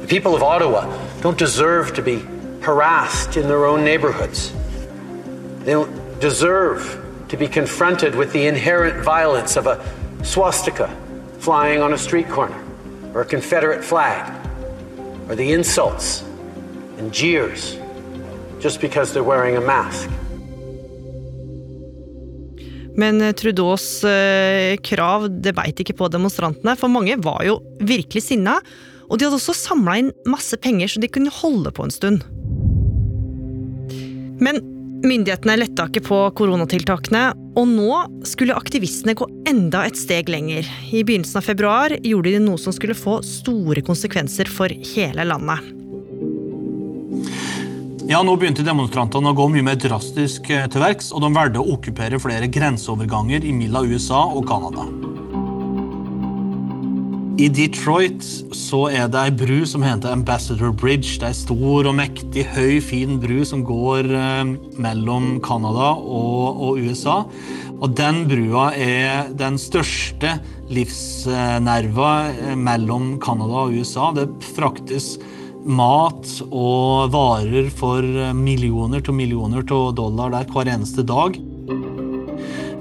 The 0.00 0.06
people 0.06 0.36
of 0.36 0.42
Ottawa 0.42 0.86
don't 1.20 1.36
deserve 1.36 1.94
to 1.94 2.02
be 2.02 2.20
harassed 2.60 3.36
in 3.36 3.48
their 3.48 3.66
own 3.66 3.84
neighborhoods. 3.84 4.52
They 5.64 5.72
don't 5.72 6.20
deserve 6.20 7.04
to 7.28 7.36
be 7.36 7.48
confronted 7.48 8.14
with 8.14 8.32
the 8.32 8.46
inherent 8.46 9.04
violence 9.04 9.56
of 9.56 9.66
a 9.66 9.84
swastika 10.22 10.88
flying 11.40 11.82
on 11.82 11.92
a 11.92 11.98
street 11.98 12.28
corner, 12.28 12.62
or 13.14 13.22
a 13.22 13.24
Confederate 13.24 13.84
flag, 13.84 14.32
or 15.28 15.34
the 15.34 15.52
insults 15.52 16.22
and 16.98 17.12
jeers 17.12 17.76
just 18.60 18.80
because 18.80 19.12
they're 19.12 19.24
wearing 19.24 19.56
a 19.56 19.60
mask. 19.60 20.08
Men 23.00 23.20
eh, 23.22 23.34
Trudeaus 23.36 23.86
eh, 24.08 24.74
krav 24.84 25.28
det 25.42 25.54
beit 25.56 25.80
ikke 25.82 25.96
på 25.98 26.10
demonstrantene, 26.12 26.76
for 26.78 26.92
mange 26.92 27.18
var 27.22 27.42
jo 27.46 27.58
virkelig 27.82 28.26
sinna. 28.28 28.58
Og 29.10 29.18
de 29.18 29.26
hadde 29.26 29.38
også 29.38 29.56
samla 29.56 29.98
inn 30.00 30.14
masse 30.30 30.56
penger 30.62 30.94
så 30.94 31.02
de 31.02 31.10
kunne 31.12 31.32
holde 31.42 31.74
på 31.74 31.86
en 31.86 31.92
stund. 31.94 32.24
Men 34.42 34.62
myndighetene 35.04 35.58
letta 35.60 35.86
ikke 35.90 36.04
på 36.06 36.20
koronatiltakene, 36.38 37.26
og 37.58 37.68
nå 37.70 37.90
skulle 38.26 38.56
aktivistene 38.56 39.14
gå 39.18 39.28
enda 39.50 39.84
et 39.86 39.98
steg 40.00 40.32
lenger. 40.32 40.66
I 40.90 41.04
begynnelsen 41.04 41.42
av 41.42 41.48
februar 41.50 41.94
gjorde 42.00 42.34
de 42.34 42.42
noe 42.42 42.60
som 42.60 42.74
skulle 42.74 42.96
få 42.98 43.20
store 43.26 43.84
konsekvenser 43.84 44.50
for 44.50 44.72
hele 44.94 45.28
landet. 45.28 45.73
Ja, 48.04 48.18
Nå 48.20 48.34
begynte 48.36 48.60
demonstrantene 48.60 49.30
å 49.32 49.36
gå 49.36 49.46
mye 49.48 49.64
mer 49.64 49.78
drastisk 49.80 50.50
eh, 50.52 50.66
til 50.68 50.82
verks, 50.82 51.06
og 51.16 51.22
de 51.24 51.30
valgte 51.32 51.62
å 51.62 51.70
okkupere 51.72 52.18
flere 52.20 52.50
grenseoverganger 52.52 53.46
mellom 53.48 53.86
USA 53.88 54.26
og 54.28 54.44
Canada. 54.44 54.84
I 57.40 57.46
Detroit 57.48 58.20
så 58.52 58.82
er 58.92 59.08
det 59.08 59.22
ei 59.22 59.32
bru 59.32 59.64
som 59.66 59.82
heter 59.82 60.12
Ambassador 60.12 60.74
Bridge. 60.76 61.16
Det 61.16 61.30
er 61.30 61.32
ei 61.32 61.38
stor 61.38 61.88
og 61.88 61.96
mektig, 61.96 62.44
høy, 62.52 62.76
fin 62.84 63.16
bru 63.22 63.40
som 63.48 63.62
går 63.64 64.12
eh, 64.12 64.52
mellom 64.84 65.38
Canada 65.46 65.94
og, 65.96 66.60
og, 66.60 66.82
USA. 66.84 67.22
Og 67.78 67.94
den 67.96 68.26
brua 68.28 68.66
er 68.76 69.32
den 69.32 69.56
største 69.56 70.36
livsnerva 70.68 72.12
eh, 72.34 72.52
mellom 72.52 73.14
Canada 73.24 73.64
og 73.64 73.80
USA. 73.80 74.12
Det 74.12 74.28
fraktes 74.52 75.14
mat 75.64 76.28
og 76.50 77.10
varer 77.14 77.70
for 77.72 78.04
millioner 78.36 79.04
til 79.04 79.16
millioner 79.16 79.64
til 79.66 79.92
dollar 79.96 80.32
der 80.34 80.48
hver 80.52 80.70
eneste 80.74 81.06
dag. 81.08 81.40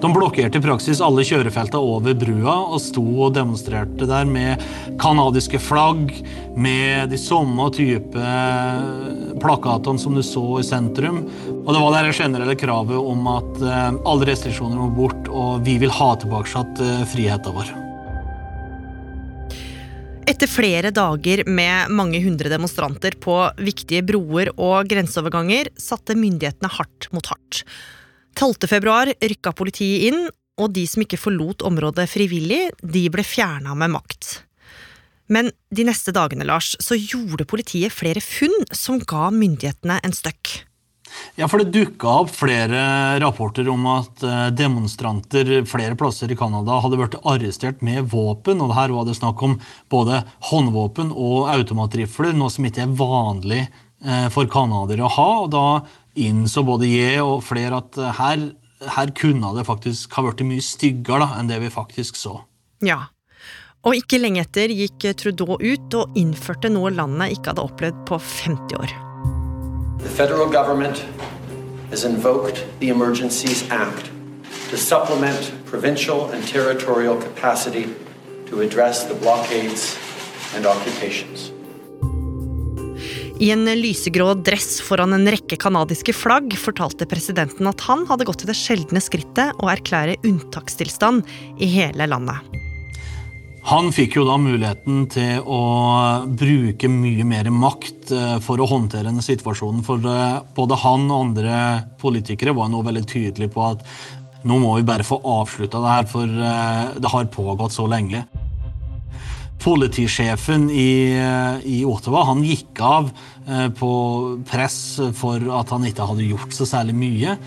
De 0.03 0.09
blokkerte 0.11 0.59
i 0.59 0.63
praksis 0.63 0.99
alle 0.99 1.23
kjørefeltene 1.23 1.79
over 1.79 2.15
brua 2.19 2.57
og 2.75 2.81
sto 2.83 3.03
og 3.23 3.37
demonstrerte 3.37 4.03
der 4.09 4.27
med 4.27 4.59
canadiske 4.99 5.61
flagg, 5.63 6.11
med 6.59 7.07
de 7.13 7.19
samme 7.21 7.69
type 7.71 8.25
plakatene 9.39 10.03
som 10.03 10.17
du 10.17 10.23
så 10.27 10.43
i 10.59 10.67
sentrum. 10.67 11.23
Og 11.63 11.71
det 11.71 11.85
var 11.85 11.95
det 11.95 12.17
generelle 12.19 12.57
kravet 12.59 12.99
om 12.99 13.31
at 13.31 13.63
eh, 13.63 14.01
alle 14.03 14.27
restriksjoner 14.27 14.75
må 14.81 14.91
bort, 14.99 15.31
og 15.31 15.63
vi 15.63 15.79
vil 15.79 15.95
ha 16.01 16.11
tilbake 16.19 16.67
eh, 16.83 17.07
friheten 17.07 17.55
vår. 17.55 17.71
Etter 20.33 20.49
flere 20.49 20.89
dager 20.89 21.43
med 21.45 21.91
mange 21.93 22.17
hundre 22.23 22.49
demonstranter 22.49 23.13
på 23.21 23.35
viktige 23.61 24.01
broer 24.01 24.49
og 24.57 24.87
grenseoverganger, 24.89 25.69
satte 25.77 26.15
myndighetene 26.17 26.71
hardt 26.73 27.05
mot 27.13 27.27
hardt. 27.29 27.59
12. 28.39 28.65
februar 28.71 29.11
rykka 29.13 29.53
politiet 29.53 30.07
inn, 30.09 30.23
og 30.57 30.73
de 30.73 30.87
som 30.89 31.05
ikke 31.05 31.21
forlot 31.21 31.61
området 31.69 32.07
frivillig, 32.09 32.63
de 32.81 33.03
ble 33.13 33.21
fjerna 33.21 33.77
med 33.77 33.93
makt. 33.93 34.39
Men 35.29 35.51
de 35.69 35.85
neste 35.85 36.09
dagene, 36.15 36.49
Lars, 36.49 36.71
så 36.81 36.97
gjorde 36.97 37.45
politiet 37.45 37.93
flere 37.93 38.23
funn 38.23 38.65
som 38.73 38.97
ga 39.05 39.29
myndighetene 39.29 39.99
en 40.01 40.17
støkk. 40.17 40.63
Ja, 41.35 41.47
for 41.49 41.63
Det 41.63 41.73
dukka 41.73 42.15
opp 42.23 42.31
flere 42.33 43.19
rapporter 43.21 43.67
om 43.69 43.85
at 43.89 44.23
eh, 44.23 44.47
demonstranter 44.53 45.63
flere 45.69 45.97
plasser 45.97 46.31
i 46.31 46.37
Canada 46.37 46.77
hadde 46.83 46.99
blitt 46.99 47.17
arrestert 47.23 47.81
med 47.81 48.09
våpen. 48.11 48.61
og 48.61 48.75
Her 48.77 48.93
var 48.93 49.07
det 49.07 49.17
snakk 49.17 49.41
om 49.45 49.57
både 49.89 50.23
håndvåpen 50.51 51.13
og 51.13 51.49
automatrifler, 51.53 52.35
noe 52.37 52.53
som 52.53 52.67
ikke 52.69 52.85
er 52.85 52.97
vanlig 52.99 53.61
eh, 53.63 54.27
for 54.33 54.49
canadiere 54.51 55.07
å 55.07 55.13
ha. 55.15 55.29
og 55.45 55.53
Da 55.53 55.65
innså 56.21 56.65
både 56.67 56.91
jeg 56.91 57.23
og 57.23 57.41
flere 57.45 57.81
at 57.81 57.97
eh, 57.97 58.13
her, 58.19 58.45
her 58.97 59.15
kunne 59.17 59.55
det 59.57 59.65
faktisk 59.69 60.13
ha 60.17 60.27
blitt 60.27 60.45
mye 60.45 60.65
styggere 60.65 61.31
enn 61.39 61.49
det 61.49 61.61
vi 61.63 61.73
faktisk 61.73 62.19
så. 62.19 62.37
Ja, 62.83 63.07
og 63.83 63.97
ikke 63.97 64.21
lenge 64.21 64.43
etter 64.45 64.71
gikk 64.71 65.09
Trudeau 65.19 65.57
ut 65.59 65.97
og 65.99 66.19
innførte 66.19 66.71
noe 66.71 66.93
landet 66.93 67.35
ikke 67.35 67.51
hadde 67.51 67.65
opplevd 67.65 68.05
på 68.07 68.21
50 68.21 68.79
år. 68.79 69.12
The 70.03 70.09
federal 70.09 70.49
government 70.49 71.05
has 71.89 72.03
invoked 72.03 72.65
the 72.79 72.89
Emergencies 72.89 73.63
Act 73.71 74.11
to 74.69 74.77
supplement 74.77 75.53
provincial 75.65 76.29
and 76.31 76.47
territorial 76.47 77.15
capacity 77.15 77.87
to 78.49 78.61
address 78.61 79.07
the 79.07 79.15
blockades 79.15 79.97
and 80.55 80.65
occupations. 80.65 81.51
I 83.39 83.51
en 83.51 83.65
lysegrå 83.65 84.33
dress 84.33 84.81
foran 84.81 85.13
en 85.13 85.27
rekke 85.31 85.55
canadiske 85.55 86.13
flagg 86.13 86.51
fortalte 86.59 87.07
presidenten 87.07 87.67
at 87.71 87.81
han 87.87 88.03
hadde 88.11 88.27
gått 88.27 88.43
til 88.43 88.51
det 88.51 88.59
sjeldne 88.59 89.01
skrittet 89.03 89.55
å 89.63 89.71
erklære 89.71 90.19
unntakstilstand 90.27 91.23
i 91.63 91.71
hele 91.79 92.11
landet. 92.11 92.43
Han 93.63 93.93
fikk 93.95 94.17
jo 94.17 94.25
da 94.27 94.33
muligheten 94.41 95.05
til 95.11 95.39
å 95.47 95.59
bruke 96.27 96.89
mye 96.91 97.23
mer 97.27 97.47
makt 97.47 98.11
eh, 98.11 98.35
for 98.43 98.59
å 98.59 98.67
håndtere 98.67 99.07
denne 99.07 99.23
situasjonen. 99.23 99.85
For 99.87 100.03
eh, 100.03 100.41
både 100.57 100.79
han 100.81 101.05
og 101.07 101.29
andre 101.29 101.59
politikere 102.01 102.55
var 102.57 102.67
nå 102.71 102.81
veldig 102.83 103.05
tydelige 103.07 103.53
på 103.53 103.63
at 103.69 103.85
nå 104.43 104.57
må 104.59 104.73
vi 104.75 104.87
bare 104.89 105.07
få 105.07 105.21
avslutta 105.39 105.79
det 105.79 105.93
her, 105.93 106.09
for 106.11 106.27
eh, 106.27 106.89
det 106.99 107.11
har 107.13 107.29
pågått 107.31 107.77
så 107.77 107.87
lenge. 107.87 108.25
Politisjefen 109.63 110.67
i, 110.67 111.15
i 111.63 111.77
Ottawa 111.87 112.25
han 112.27 112.41
gikk 112.43 112.81
av 112.83 113.13
på 113.79 113.91
press 114.43 114.75
for 115.15 115.45
at 115.55 115.71
han 115.71 115.85
ikke 115.87 116.07
hadde 116.09 116.25
gjort 116.27 116.51
så 116.51 116.67
særlig 116.67 116.97
mye. 116.99 117.37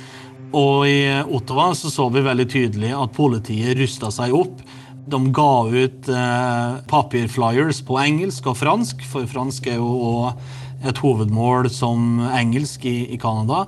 Og 0.57 0.87
i 0.89 0.97
Ottawa 1.21 1.75
så, 1.77 1.93
så 1.93 2.09
vi 2.09 2.25
veldig 2.25 2.49
tydelig 2.49 2.95
at 2.97 3.13
politiet 3.13 3.77
rusta 3.77 4.09
seg 4.15 4.33
opp. 4.39 4.65
De 5.07 5.21
ga 5.31 5.51
ut 5.71 6.09
eh, 6.11 6.79
papirflyers 6.91 7.83
på 7.87 7.99
engelsk 8.03 8.49
og 8.51 8.57
fransk, 8.59 9.05
for 9.07 9.29
fransk 9.31 9.69
er 9.71 9.79
jo 9.79 10.33
et 10.87 10.99
hovedmål 11.01 11.69
som 11.73 12.25
engelsk 12.27 12.85
i, 12.91 12.99
i 13.15 13.19
Canada. 13.21 13.65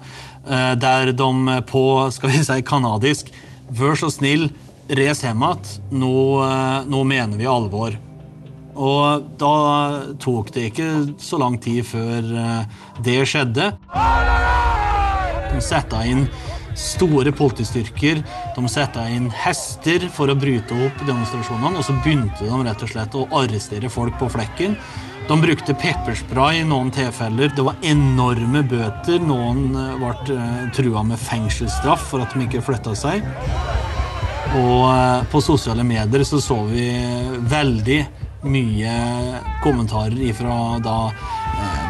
Eh, 0.48 0.74
der 0.80 1.12
de 1.12 1.60
på 1.68 1.84
skal 2.14 2.34
vi 2.34 2.42
si, 2.44 2.62
kanadisk 2.62 3.32
Vær 3.68 3.98
så 4.00 4.08
snill, 4.08 4.46
reis 4.88 5.20
hjem 5.20 5.42
igjen. 5.44 5.72
Nå, 6.00 6.12
eh, 6.40 6.86
nå 6.88 7.02
mener 7.04 7.36
vi 7.36 7.48
alvor. 7.48 7.98
Og 8.78 9.26
da 9.36 9.54
tok 10.22 10.52
det 10.54 10.70
ikke 10.70 10.88
så 11.20 11.40
lang 11.42 11.58
tid 11.60 11.84
før 11.84 12.30
eh, 12.32 12.78
det 13.04 13.18
skjedde. 13.28 13.72
De 15.52 15.60
satte 15.64 16.00
inn 16.08 16.24
store 16.78 17.32
politistyrker. 17.34 18.22
De 18.56 18.70
satte 18.70 19.02
inn 19.12 19.28
hester 19.34 20.08
for 20.14 20.30
å 20.30 20.38
bryte 20.38 20.76
opp 20.86 21.04
demonstrasjonene, 21.06 21.78
og 21.78 21.86
så 21.86 21.96
begynte 22.04 22.46
de 22.46 22.62
rett 22.64 22.84
og 22.86 22.92
slett 22.92 23.18
å 23.18 23.26
arrestere 23.40 23.90
folk 23.92 24.18
på 24.20 24.30
flekken. 24.38 24.78
De 25.28 25.36
brukte 25.36 25.74
pepperspray 25.76 26.62
i 26.62 26.64
noen 26.64 26.88
tilfeller. 26.94 27.50
Det 27.52 27.64
var 27.66 27.76
enorme 27.84 28.62
bøter. 28.64 29.18
Noen 29.20 29.74
ble 30.00 30.38
trua 30.72 31.02
med 31.04 31.20
fengselsstraff 31.20 32.06
for 32.14 32.24
at 32.24 32.32
de 32.32 32.46
ikke 32.46 32.64
flytta 32.64 32.94
seg. 32.96 33.26
Og 34.56 35.28
på 35.28 35.42
sosiale 35.44 35.84
medier 35.84 36.24
så 36.24 36.40
så 36.40 36.62
vi 36.70 36.88
veldig 37.50 37.98
mye 38.48 38.94
kommentarer 39.60 40.32
fra 40.38 40.56
da 40.80 40.96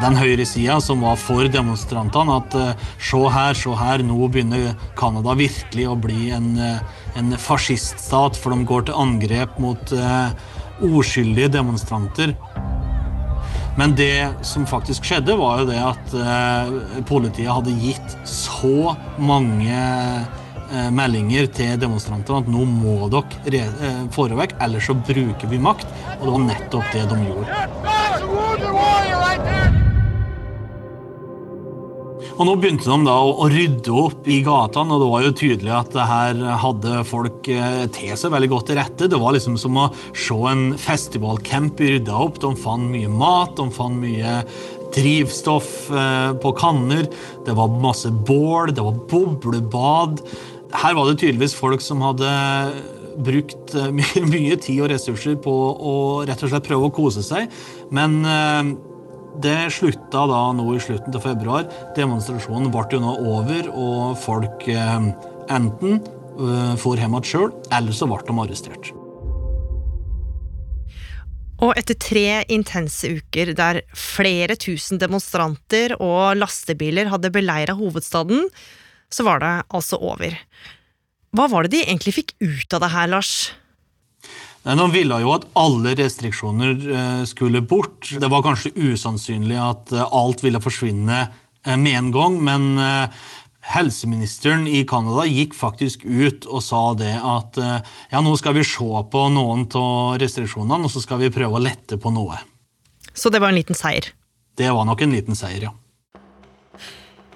den 0.02 0.16
høyresida 0.18 0.78
som 0.82 1.02
var 1.02 1.16
for 1.20 1.48
demonstrantene, 1.50 2.38
at 2.38 2.54
se 3.02 3.18
her, 3.34 3.56
se 3.58 3.74
her, 3.78 4.02
nå 4.06 4.28
begynner 4.30 4.74
Canada 4.98 5.34
virkelig 5.38 5.88
å 5.90 5.96
bli 5.98 6.30
en, 6.34 6.52
en 7.18 7.36
fasciststat, 7.40 8.38
for 8.38 8.54
de 8.54 8.68
går 8.68 8.88
til 8.88 8.98
angrep 8.98 9.58
mot 9.62 9.92
uh, 9.98 10.30
uskyldige 10.84 11.50
demonstranter. 11.58 12.34
Men 13.78 13.94
det 13.98 14.28
som 14.46 14.66
faktisk 14.66 15.06
skjedde, 15.06 15.36
var 15.38 15.62
jo 15.62 15.68
det 15.70 15.80
at 15.82 16.14
uh, 16.14 17.02
politiet 17.06 17.50
hadde 17.52 17.78
gitt 17.82 18.18
så 18.28 18.94
mange 19.18 19.78
meldinger 20.92 21.46
til 21.56 21.78
demonstrantene 21.80 22.42
at 22.42 22.48
nå 22.52 22.60
må 22.68 23.08
dere 23.08 23.62
uh, 23.80 24.04
få 24.12 24.28
vekk, 24.36 24.52
ellers 24.66 24.84
så 24.90 24.94
bruker 25.00 25.48
vi 25.48 25.58
makt. 25.64 25.88
Og 26.18 26.26
det 26.26 26.32
var 26.36 26.46
nettopp 26.50 26.86
det 26.92 27.04
de 27.08 27.16
gjorde. 27.24 27.48
Og 32.38 32.46
Nå 32.46 32.52
begynte 32.54 32.86
de 32.86 33.02
da 33.02 33.16
å, 33.18 33.48
rydde 33.50 33.94
opp 33.98 34.28
i 34.30 34.36
gatene, 34.46 34.94
og 34.94 35.00
det 35.02 35.06
var 35.10 35.22
jo 35.24 35.30
tydelig 35.40 35.72
at 35.74 35.88
det 35.90 36.04
her 36.06 36.42
hadde 36.62 37.00
folk 37.08 37.48
eh, 37.50 37.80
til 37.90 38.12
seg 38.14 38.30
veldig 38.30 38.50
godt 38.52 38.68
til 38.70 38.78
rette. 38.78 39.08
Det 39.10 39.18
var 39.18 39.34
liksom 39.34 39.56
som 39.58 39.80
å 39.82 39.88
se 40.14 40.36
en 40.46 40.68
festivalcamp 40.78 41.82
rydda 41.82 42.14
opp. 42.14 42.38
De 42.44 42.52
fant 42.62 42.86
mye 42.92 43.10
mat, 43.10 43.56
de 43.58 43.66
fant 43.74 43.98
mye 43.98 44.36
drivstoff 44.94 45.88
eh, 45.90 46.30
på 46.38 46.52
kanner. 46.60 47.08
Det 47.42 47.58
var 47.58 47.74
masse 47.82 48.12
bål, 48.14 48.70
det 48.70 48.86
var 48.86 49.02
boblebad. 49.10 50.22
Her 50.78 50.94
var 50.94 51.10
det 51.10 51.18
tydeligvis 51.24 51.58
folk 51.58 51.82
som 51.82 52.06
hadde 52.06 52.30
brukt 53.18 53.74
eh, 53.74 53.90
mye, 54.30 54.60
tid 54.62 54.84
og 54.84 54.92
ressurser 54.94 55.34
på 55.42 55.56
å 55.74 55.96
rett 56.22 56.46
og 56.46 56.54
slett 56.54 56.70
prøve 56.70 56.86
å 56.86 56.94
kose 57.02 57.26
seg. 57.26 57.50
Men 57.90 58.20
det 59.42 59.70
slutta 59.74 60.26
da 60.30 60.40
nå 60.56 60.66
i 60.74 60.82
slutten 60.82 61.14
av 61.14 61.24
februar. 61.24 61.66
Demonstrasjonen 61.96 62.70
ble 62.74 62.86
jo 62.92 63.02
nå 63.02 63.16
over, 63.34 63.68
og 63.72 64.16
folk 64.22 64.68
eh, 64.72 65.10
enten 65.54 65.98
eh, 65.98 66.74
for 66.80 66.98
hjem 66.98 67.18
igjen 67.18 67.28
sjøl, 67.32 67.52
eller 67.74 67.96
så 67.96 68.08
ble 68.10 68.22
de 68.26 68.38
arrestert. 68.44 68.90
Og 71.58 71.72
etter 71.74 71.96
tre 71.98 72.26
intense 72.54 73.08
uker 73.18 73.50
der 73.58 73.80
flere 73.98 74.54
tusen 74.54 75.00
demonstranter 75.02 75.96
og 75.98 76.38
lastebiler 76.38 77.10
hadde 77.10 77.32
beleira 77.34 77.74
hovedstaden, 77.74 78.46
så 79.10 79.24
var 79.26 79.42
det 79.42 79.54
altså 79.74 79.98
over. 79.98 80.36
Hva 81.34 81.48
var 81.50 81.66
det 81.66 81.74
de 81.74 81.86
egentlig 81.88 82.14
fikk 82.20 82.36
ut 82.38 82.76
av 82.76 82.84
det 82.84 82.92
her, 82.94 83.10
Lars? 83.10 83.32
De 84.68 84.84
ville 84.92 85.16
jo 85.22 85.30
at 85.32 85.46
alle 85.56 85.94
restriksjoner 85.96 87.24
skulle 87.30 87.62
bort. 87.64 88.10
Det 88.20 88.28
var 88.28 88.42
kanskje 88.44 88.74
usannsynlig 88.76 89.56
at 89.56 89.92
alt 90.04 90.42
ville 90.44 90.60
forsvinne 90.60 91.22
med 91.64 91.94
en 91.96 92.10
gang, 92.12 92.36
men 92.44 92.66
helseministeren 93.68 94.66
i 94.68 94.82
Canada 94.88 95.24
gikk 95.24 95.56
faktisk 95.56 96.04
ut 96.04 96.44
og 96.48 96.60
sa 96.64 96.82
det 97.00 97.14
at 97.16 97.56
ja, 97.56 98.20
nå 98.20 98.34
skal 98.36 98.58
vi 98.58 98.66
se 98.68 99.02
på 99.12 99.24
noen 99.32 99.64
av 99.80 100.20
restriksjonene, 100.20 100.84
og 100.84 100.92
så 100.92 101.00
skal 101.04 101.22
vi 101.24 101.32
prøve 101.32 101.56
å 101.56 101.64
lette 101.64 101.96
på 102.00 102.12
noe. 102.12 102.36
Så 103.16 103.32
det 103.32 103.40
var 103.40 103.54
en 103.54 103.58
liten 103.58 103.78
seier? 103.78 104.12
Det 104.58 104.68
var 104.68 104.84
nok 104.88 105.00
en 105.04 105.16
liten 105.16 105.38
seier, 105.38 105.70
ja. 105.70 105.72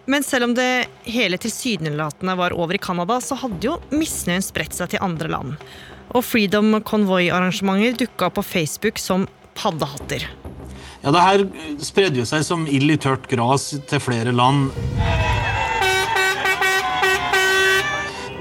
Men 0.05 0.25
selv 0.27 0.51
om 0.51 0.55
det 0.59 0.89
hele 1.07 1.39
tilsynelatende 1.41 2.37
var 2.37 2.53
over 2.59 2.75
i 2.77 2.83
Canada, 2.83 3.21
så 3.23 3.39
hadde 3.39 3.69
jo 3.69 3.79
misnøyen 3.95 4.45
spredt 4.45 4.77
seg 4.77 4.93
til 4.93 5.05
andre 5.05 5.31
land 5.33 5.57
og 6.13 6.25
Freedom 6.25 6.77
Convoy-arrangementer 6.85 7.97
dukka 8.05 8.29
opp 8.29 8.39
på 8.41 8.45
Facebook 8.47 9.01
som 9.01 9.27
paddehatter. 9.59 10.29
Ja, 11.03 11.11
det 11.11 11.23
her 11.27 11.45
spredde 11.83 12.21
jo 12.21 12.27
seg 12.29 12.45
som 12.47 12.67
ild 12.71 12.93
i 12.95 12.99
tørt 13.01 13.27
gras 13.31 13.73
til 13.91 14.03
flere 14.03 14.33
land. 14.35 14.71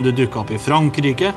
Det 0.01 0.15
dukka 0.17 0.41
opp 0.41 0.51
i 0.51 0.57
Frankrike. 0.61 1.31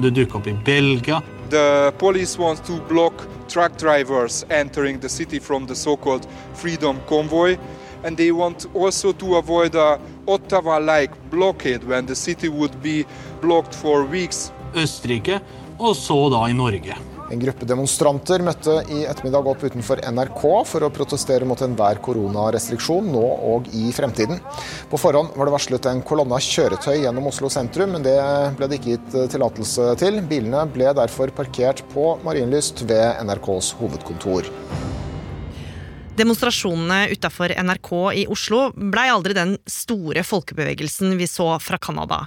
Det 0.00 0.10
dukka 0.14 0.38
opp 0.38 0.46
i 0.46 0.56
Belgia. 0.64 1.22
The 1.50 1.92
police 1.98 2.38
wants 2.38 2.60
to 2.66 2.78
block 2.88 3.26
truck 3.48 3.76
drivers 3.78 4.44
entering 4.50 5.00
the 5.00 5.08
city 5.08 5.40
from 5.40 5.66
the 5.66 5.74
so-called 5.74 6.26
Freedom 6.54 7.00
Convoy. 7.08 7.56
And 8.04 8.16
they 8.16 8.30
want 8.32 8.66
also 8.74 9.12
to 9.12 9.36
avoid 9.36 9.74
a 9.74 9.98
Ottawa-like 10.26 11.12
blockade 11.30 11.84
when 11.84 12.06
the 12.06 12.14
city 12.14 12.48
would 12.48 12.82
be 12.82 13.04
blocked 13.40 13.74
for 13.74 14.04
weeks. 14.04 14.52
Østerrike, 14.74 15.40
og 15.78 15.96
så 15.96 16.28
da 16.30 16.44
i 16.48 16.54
Norge. 16.54 16.96
En 17.30 17.38
gruppe 17.38 17.66
demonstranter 17.66 18.42
møtte 18.42 18.72
i 18.90 19.04
ettermiddag 19.06 19.46
opp 19.52 19.62
utenfor 19.62 20.02
NRK 20.02 20.40
for 20.66 20.82
å 20.82 20.90
protestere 20.90 21.46
mot 21.46 21.60
enhver 21.62 22.00
koronarestriksjon 22.02 23.06
nå 23.14 23.22
og 23.52 23.70
i 23.70 23.92
fremtiden. 23.94 24.42
På 24.90 24.98
forhånd 24.98 25.36
var 25.38 25.46
det 25.46 25.54
varslet 25.54 25.90
en 25.92 26.02
kolonne 26.06 26.34
av 26.34 26.42
kjøretøy 26.42 27.04
gjennom 27.04 27.30
Oslo 27.30 27.50
sentrum, 27.52 27.94
men 27.94 28.06
det 28.06 28.18
ble 28.58 28.70
det 28.70 28.80
ikke 28.80 28.96
gitt 28.96 29.18
tillatelse 29.36 29.92
til. 30.02 30.18
Bilene 30.26 30.66
ble 30.74 30.90
derfor 30.98 31.30
parkert 31.34 31.84
på 31.94 32.16
Marienlyst 32.26 32.82
ved 32.90 33.22
NRKs 33.22 33.76
hovedkontor. 33.78 34.50
Demonstrasjonene 36.20 37.14
utafor 37.14 37.52
NRK 37.56 37.90
i 38.20 38.26
Oslo 38.28 38.66
blei 38.76 39.06
aldri 39.08 39.32
den 39.36 39.54
store 39.70 40.20
folkebevegelsen 40.26 41.14
vi 41.16 41.28
så 41.30 41.54
fra 41.64 41.78
Canada, 41.80 42.26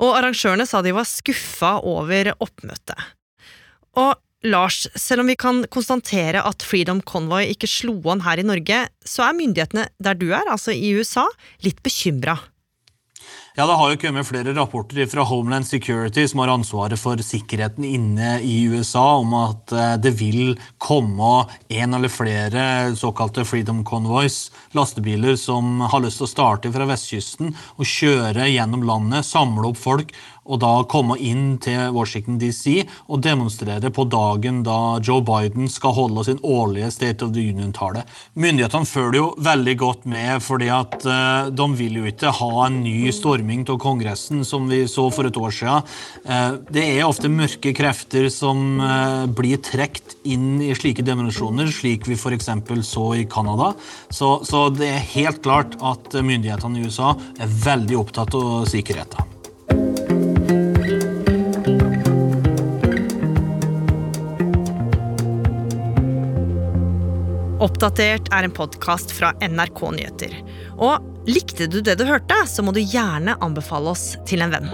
og 0.00 0.14
arrangørene 0.16 0.64
sa 0.68 0.80
de 0.84 0.94
var 0.96 1.08
skuffa 1.08 1.74
over 1.84 2.32
oppmøtet. 2.40 2.96
Og 4.00 4.14
Lars, 4.46 4.86
selv 4.96 5.24
om 5.24 5.28
vi 5.28 5.36
kan 5.36 5.64
konstatere 5.72 6.44
at 6.48 6.64
Freedom 6.64 7.02
Convoy 7.04 7.50
ikke 7.52 7.68
slo 7.68 7.98
an 8.12 8.22
her 8.24 8.40
i 8.40 8.46
Norge, 8.46 8.82
så 9.04 9.26
er 9.26 9.36
myndighetene 9.36 9.88
der 10.00 10.16
du 10.16 10.28
er, 10.30 10.46
altså 10.52 10.72
i 10.72 10.94
USA, 10.96 11.26
litt 11.66 11.82
bekymra. 11.84 12.38
Ja, 13.58 13.66
Det 13.66 13.72
har 13.72 13.90
jo 13.90 13.96
kommet 13.96 14.26
flere 14.28 14.52
rapporter 14.52 15.06
fra 15.08 15.22
Homeland 15.24 15.64
Security, 15.66 16.26
som 16.28 16.42
har 16.42 16.50
ansvaret 16.52 17.00
for 17.00 17.16
sikkerheten 17.24 17.86
inne 17.88 18.34
i 18.44 18.66
USA, 18.68 19.16
om 19.16 19.32
at 19.32 19.72
det 20.04 20.12
vil 20.18 20.58
komme 20.76 21.46
en 21.72 21.96
eller 21.96 22.12
flere 22.12 22.92
såkalte 23.00 23.46
Freedom 23.48 23.80
Convoys, 23.80 24.50
lastebiler 24.76 25.40
som 25.40 25.80
har 25.80 26.04
lyst 26.04 26.20
til 26.20 26.28
å 26.28 26.34
starte 26.34 26.74
fra 26.74 26.84
vestkysten 26.84 27.54
og 27.78 27.88
kjøre 27.88 28.44
gjennom 28.52 28.84
landet, 28.84 29.24
samle 29.24 29.72
opp 29.72 29.80
folk 29.80 30.12
og 30.46 30.60
da 30.62 30.72
komme 30.90 31.16
inn 31.22 31.56
til 31.62 31.92
Washington 31.94 32.38
DC 32.40 32.86
og 33.10 33.22
demonstrere 33.24 33.90
på 33.94 34.06
dagen 34.10 34.62
da 34.66 34.98
Joe 35.04 35.22
Biden 35.26 35.70
skal 35.72 35.94
holde 35.96 36.26
sin 36.26 36.40
årlige 36.46 36.90
State 36.94 37.26
of 37.26 37.34
the 37.34 37.42
Union-tale. 37.42 38.04
Myndighetene 38.38 38.88
følger 38.88 39.20
jo 39.20 39.28
veldig 39.46 39.76
godt 39.80 40.06
med, 40.10 40.42
fordi 40.44 40.70
at 40.72 40.98
uh, 41.06 41.50
de 41.50 41.68
vil 41.78 42.00
jo 42.00 42.08
ikke 42.10 42.34
ha 42.40 42.50
en 42.66 42.80
ny 42.84 43.10
storming 43.14 43.66
av 43.72 43.80
Kongressen, 43.82 44.44
som 44.46 44.68
vi 44.70 44.84
så 44.90 45.08
for 45.14 45.28
et 45.28 45.40
år 45.40 45.54
siden. 45.54 45.94
Uh, 46.26 46.58
det 46.72 46.86
er 46.86 47.06
ofte 47.06 47.30
mørke 47.32 47.74
krefter 47.76 48.30
som 48.32 48.80
uh, 48.82 49.26
blir 49.26 49.60
trukket 49.64 50.16
inn 50.26 50.60
i 50.64 50.72
slike 50.76 51.04
demonstrasjoner, 51.06 51.70
slik 51.72 52.06
vi 52.08 52.18
f.eks. 52.18 52.50
så 52.86 53.06
i 53.18 53.26
Canada. 53.30 53.72
Så, 54.10 54.36
så 54.46 54.66
det 54.74 54.90
er 54.92 55.08
helt 55.16 55.42
klart 55.44 55.78
at 55.84 56.16
myndighetene 56.16 56.80
i 56.80 56.86
USA 56.86 57.14
er 57.38 57.56
veldig 57.66 58.04
opptatt 58.04 58.36
av 58.36 58.68
sikkerheten. 58.70 59.35
Oppdatert 67.66 68.28
er 68.30 68.46
en 68.46 68.52
podkast 68.54 69.10
fra 69.16 69.32
NRK 69.42 69.80
Nyheter. 69.96 70.34
Og 70.78 71.02
likte 71.26 71.66
du 71.66 71.80
det 71.82 71.96
du 71.98 72.04
hørte, 72.06 72.36
så 72.46 72.62
må 72.62 72.70
du 72.76 72.78
gjerne 72.78 73.34
anbefale 73.42 73.90
oss 73.90 74.12
til 74.28 74.44
en 74.44 74.52
venn. 74.54 74.68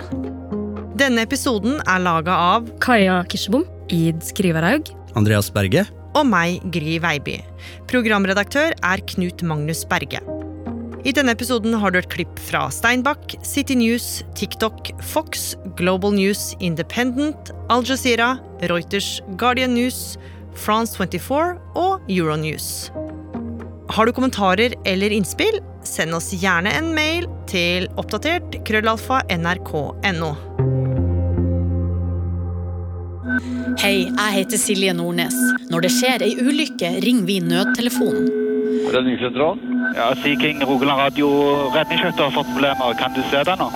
Denne 1.01 1.25
episoden 1.25 1.79
er 1.89 2.03
laga 2.05 2.35
av 2.53 2.69
Kaja 2.85 3.23
Kirsebom, 3.33 3.65
Id 3.89 4.21
Skriverhaug 4.27 4.93
Andreas 5.17 5.49
Berge. 5.55 5.87
og 6.13 6.27
meg, 6.29 6.61
Gry 6.75 6.99
Veiby. 7.01 7.39
Programredaktør 7.89 8.77
er 8.77 9.05
Knut 9.15 9.41
Magnus 9.41 9.87
Berge. 9.89 10.21
I 11.03 11.15
denne 11.17 11.33
episoden 11.33 11.73
har 11.75 11.91
du 11.91 11.99
et 11.99 12.11
klipp 12.13 12.37
fra 12.39 12.67
Steinbach, 12.71 13.33
City 13.43 13.75
News, 13.75 14.21
TikTok, 14.37 14.93
Fox, 15.01 15.57
Global 15.81 16.13
News, 16.13 16.53
Independent, 16.61 17.51
Al 17.73 17.83
Jazeera, 17.89 18.37
Reuters, 18.71 19.23
Guardian 19.41 19.75
News, 19.75 20.19
France 20.55 20.97
24 20.99 21.59
og 21.79 22.11
Euronews. 22.11 22.91
Har 23.93 24.07
du 24.07 24.13
kommentarer 24.17 24.75
eller 24.89 25.13
innspill, 25.13 25.61
send 25.85 26.15
oss 26.17 26.31
gjerne 26.33 26.73
en 26.79 26.93
mail 26.97 27.27
til 27.51 27.89
oppdatert 28.01 28.61
krøllalfa 28.69 29.21
nrk.no. 29.37 30.33
Hei, 33.83 34.07
jeg 34.07 34.33
heter 34.37 34.61
Silje 34.61 34.95
Nordnes. 34.95 35.35
Når 35.73 35.85
det 35.87 35.91
skjer 35.95 36.25
ei 36.25 36.33
ulykke, 36.39 36.95
ringer 37.05 37.29
vi 37.29 37.41
nødtelefonen. 37.43 38.29
Redningssentralen? 38.93 39.73
Ja, 39.97 40.13
Sea 40.23 40.37
King 40.41 40.63
Rogaland 40.65 41.01
Radio 41.01 41.29
redningsskøyter 41.75 42.29
har 42.29 42.35
fått 42.37 42.53
problemer. 42.55 42.95
Kan 43.01 43.17
du 43.17 43.21
se 43.33 43.43
det 43.49 43.57
nå? 43.61 43.69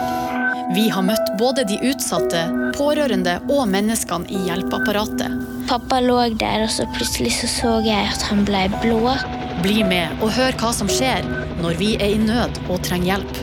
Vi 0.77 0.89
har 0.93 1.05
møtt 1.07 1.26
både 1.39 1.65
de 1.69 1.79
utsatte, 1.91 2.43
pårørende 2.77 3.39
og 3.53 3.67
menneskene 3.73 4.29
i 4.33 4.43
hjelpeapparatet. 4.49 5.43
Pappa 5.67 5.99
lå 6.01 6.19
der, 6.39 6.65
og 6.67 6.71
så 6.71 6.87
plutselig 6.95 7.33
så, 7.41 7.51
så 7.51 7.73
jeg 7.87 8.13
at 8.13 8.23
han 8.29 8.45
ble 8.47 8.67
blå. 8.83 9.17
Bli 9.65 9.83
med 9.89 10.21
og 10.23 10.31
hør 10.37 10.55
hva 10.61 10.71
som 10.77 10.91
skjer 10.91 11.27
når 11.63 11.79
vi 11.81 11.95
er 11.97 12.15
i 12.15 12.21
nød 12.23 12.61
og 12.69 12.81
trenger 12.87 13.17
hjelp. 13.17 13.43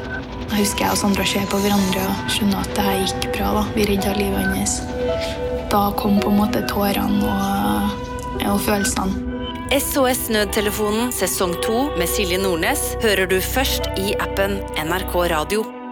Jeg 0.54 0.62
husker 0.62 0.86
jeg 0.86 0.94
og 0.94 1.00
Sandra 1.02 1.26
ser 1.26 1.46
på 1.50 1.60
hverandre 1.64 2.06
og 2.06 2.32
skjønner 2.32 2.62
at 2.62 2.74
det 2.78 2.86
her 2.86 3.00
gikk 3.02 3.30
bra. 3.34 3.52
da. 3.58 3.64
Vi 3.74 3.88
redda 3.90 4.14
livet 4.20 4.52
hans. 4.54 4.80
Da 5.74 5.88
kom 5.98 6.20
på 6.22 6.30
en 6.30 6.42
måte 6.44 6.62
tårene 6.70 7.26
og, 7.26 8.02
og 8.46 8.60
følelsene. 8.62 9.32
SOS 9.74 10.28
Nødtelefonen 10.30 11.10
sesong 11.16 11.56
2 11.66 11.80
med 11.98 12.06
Silje 12.06 12.38
Nordnes 12.38 12.92
hører 13.02 13.26
du 13.26 13.40
først 13.42 13.90
i 13.98 14.14
appen 14.22 14.60
NRK 14.78 15.16
Radio. 15.34 15.83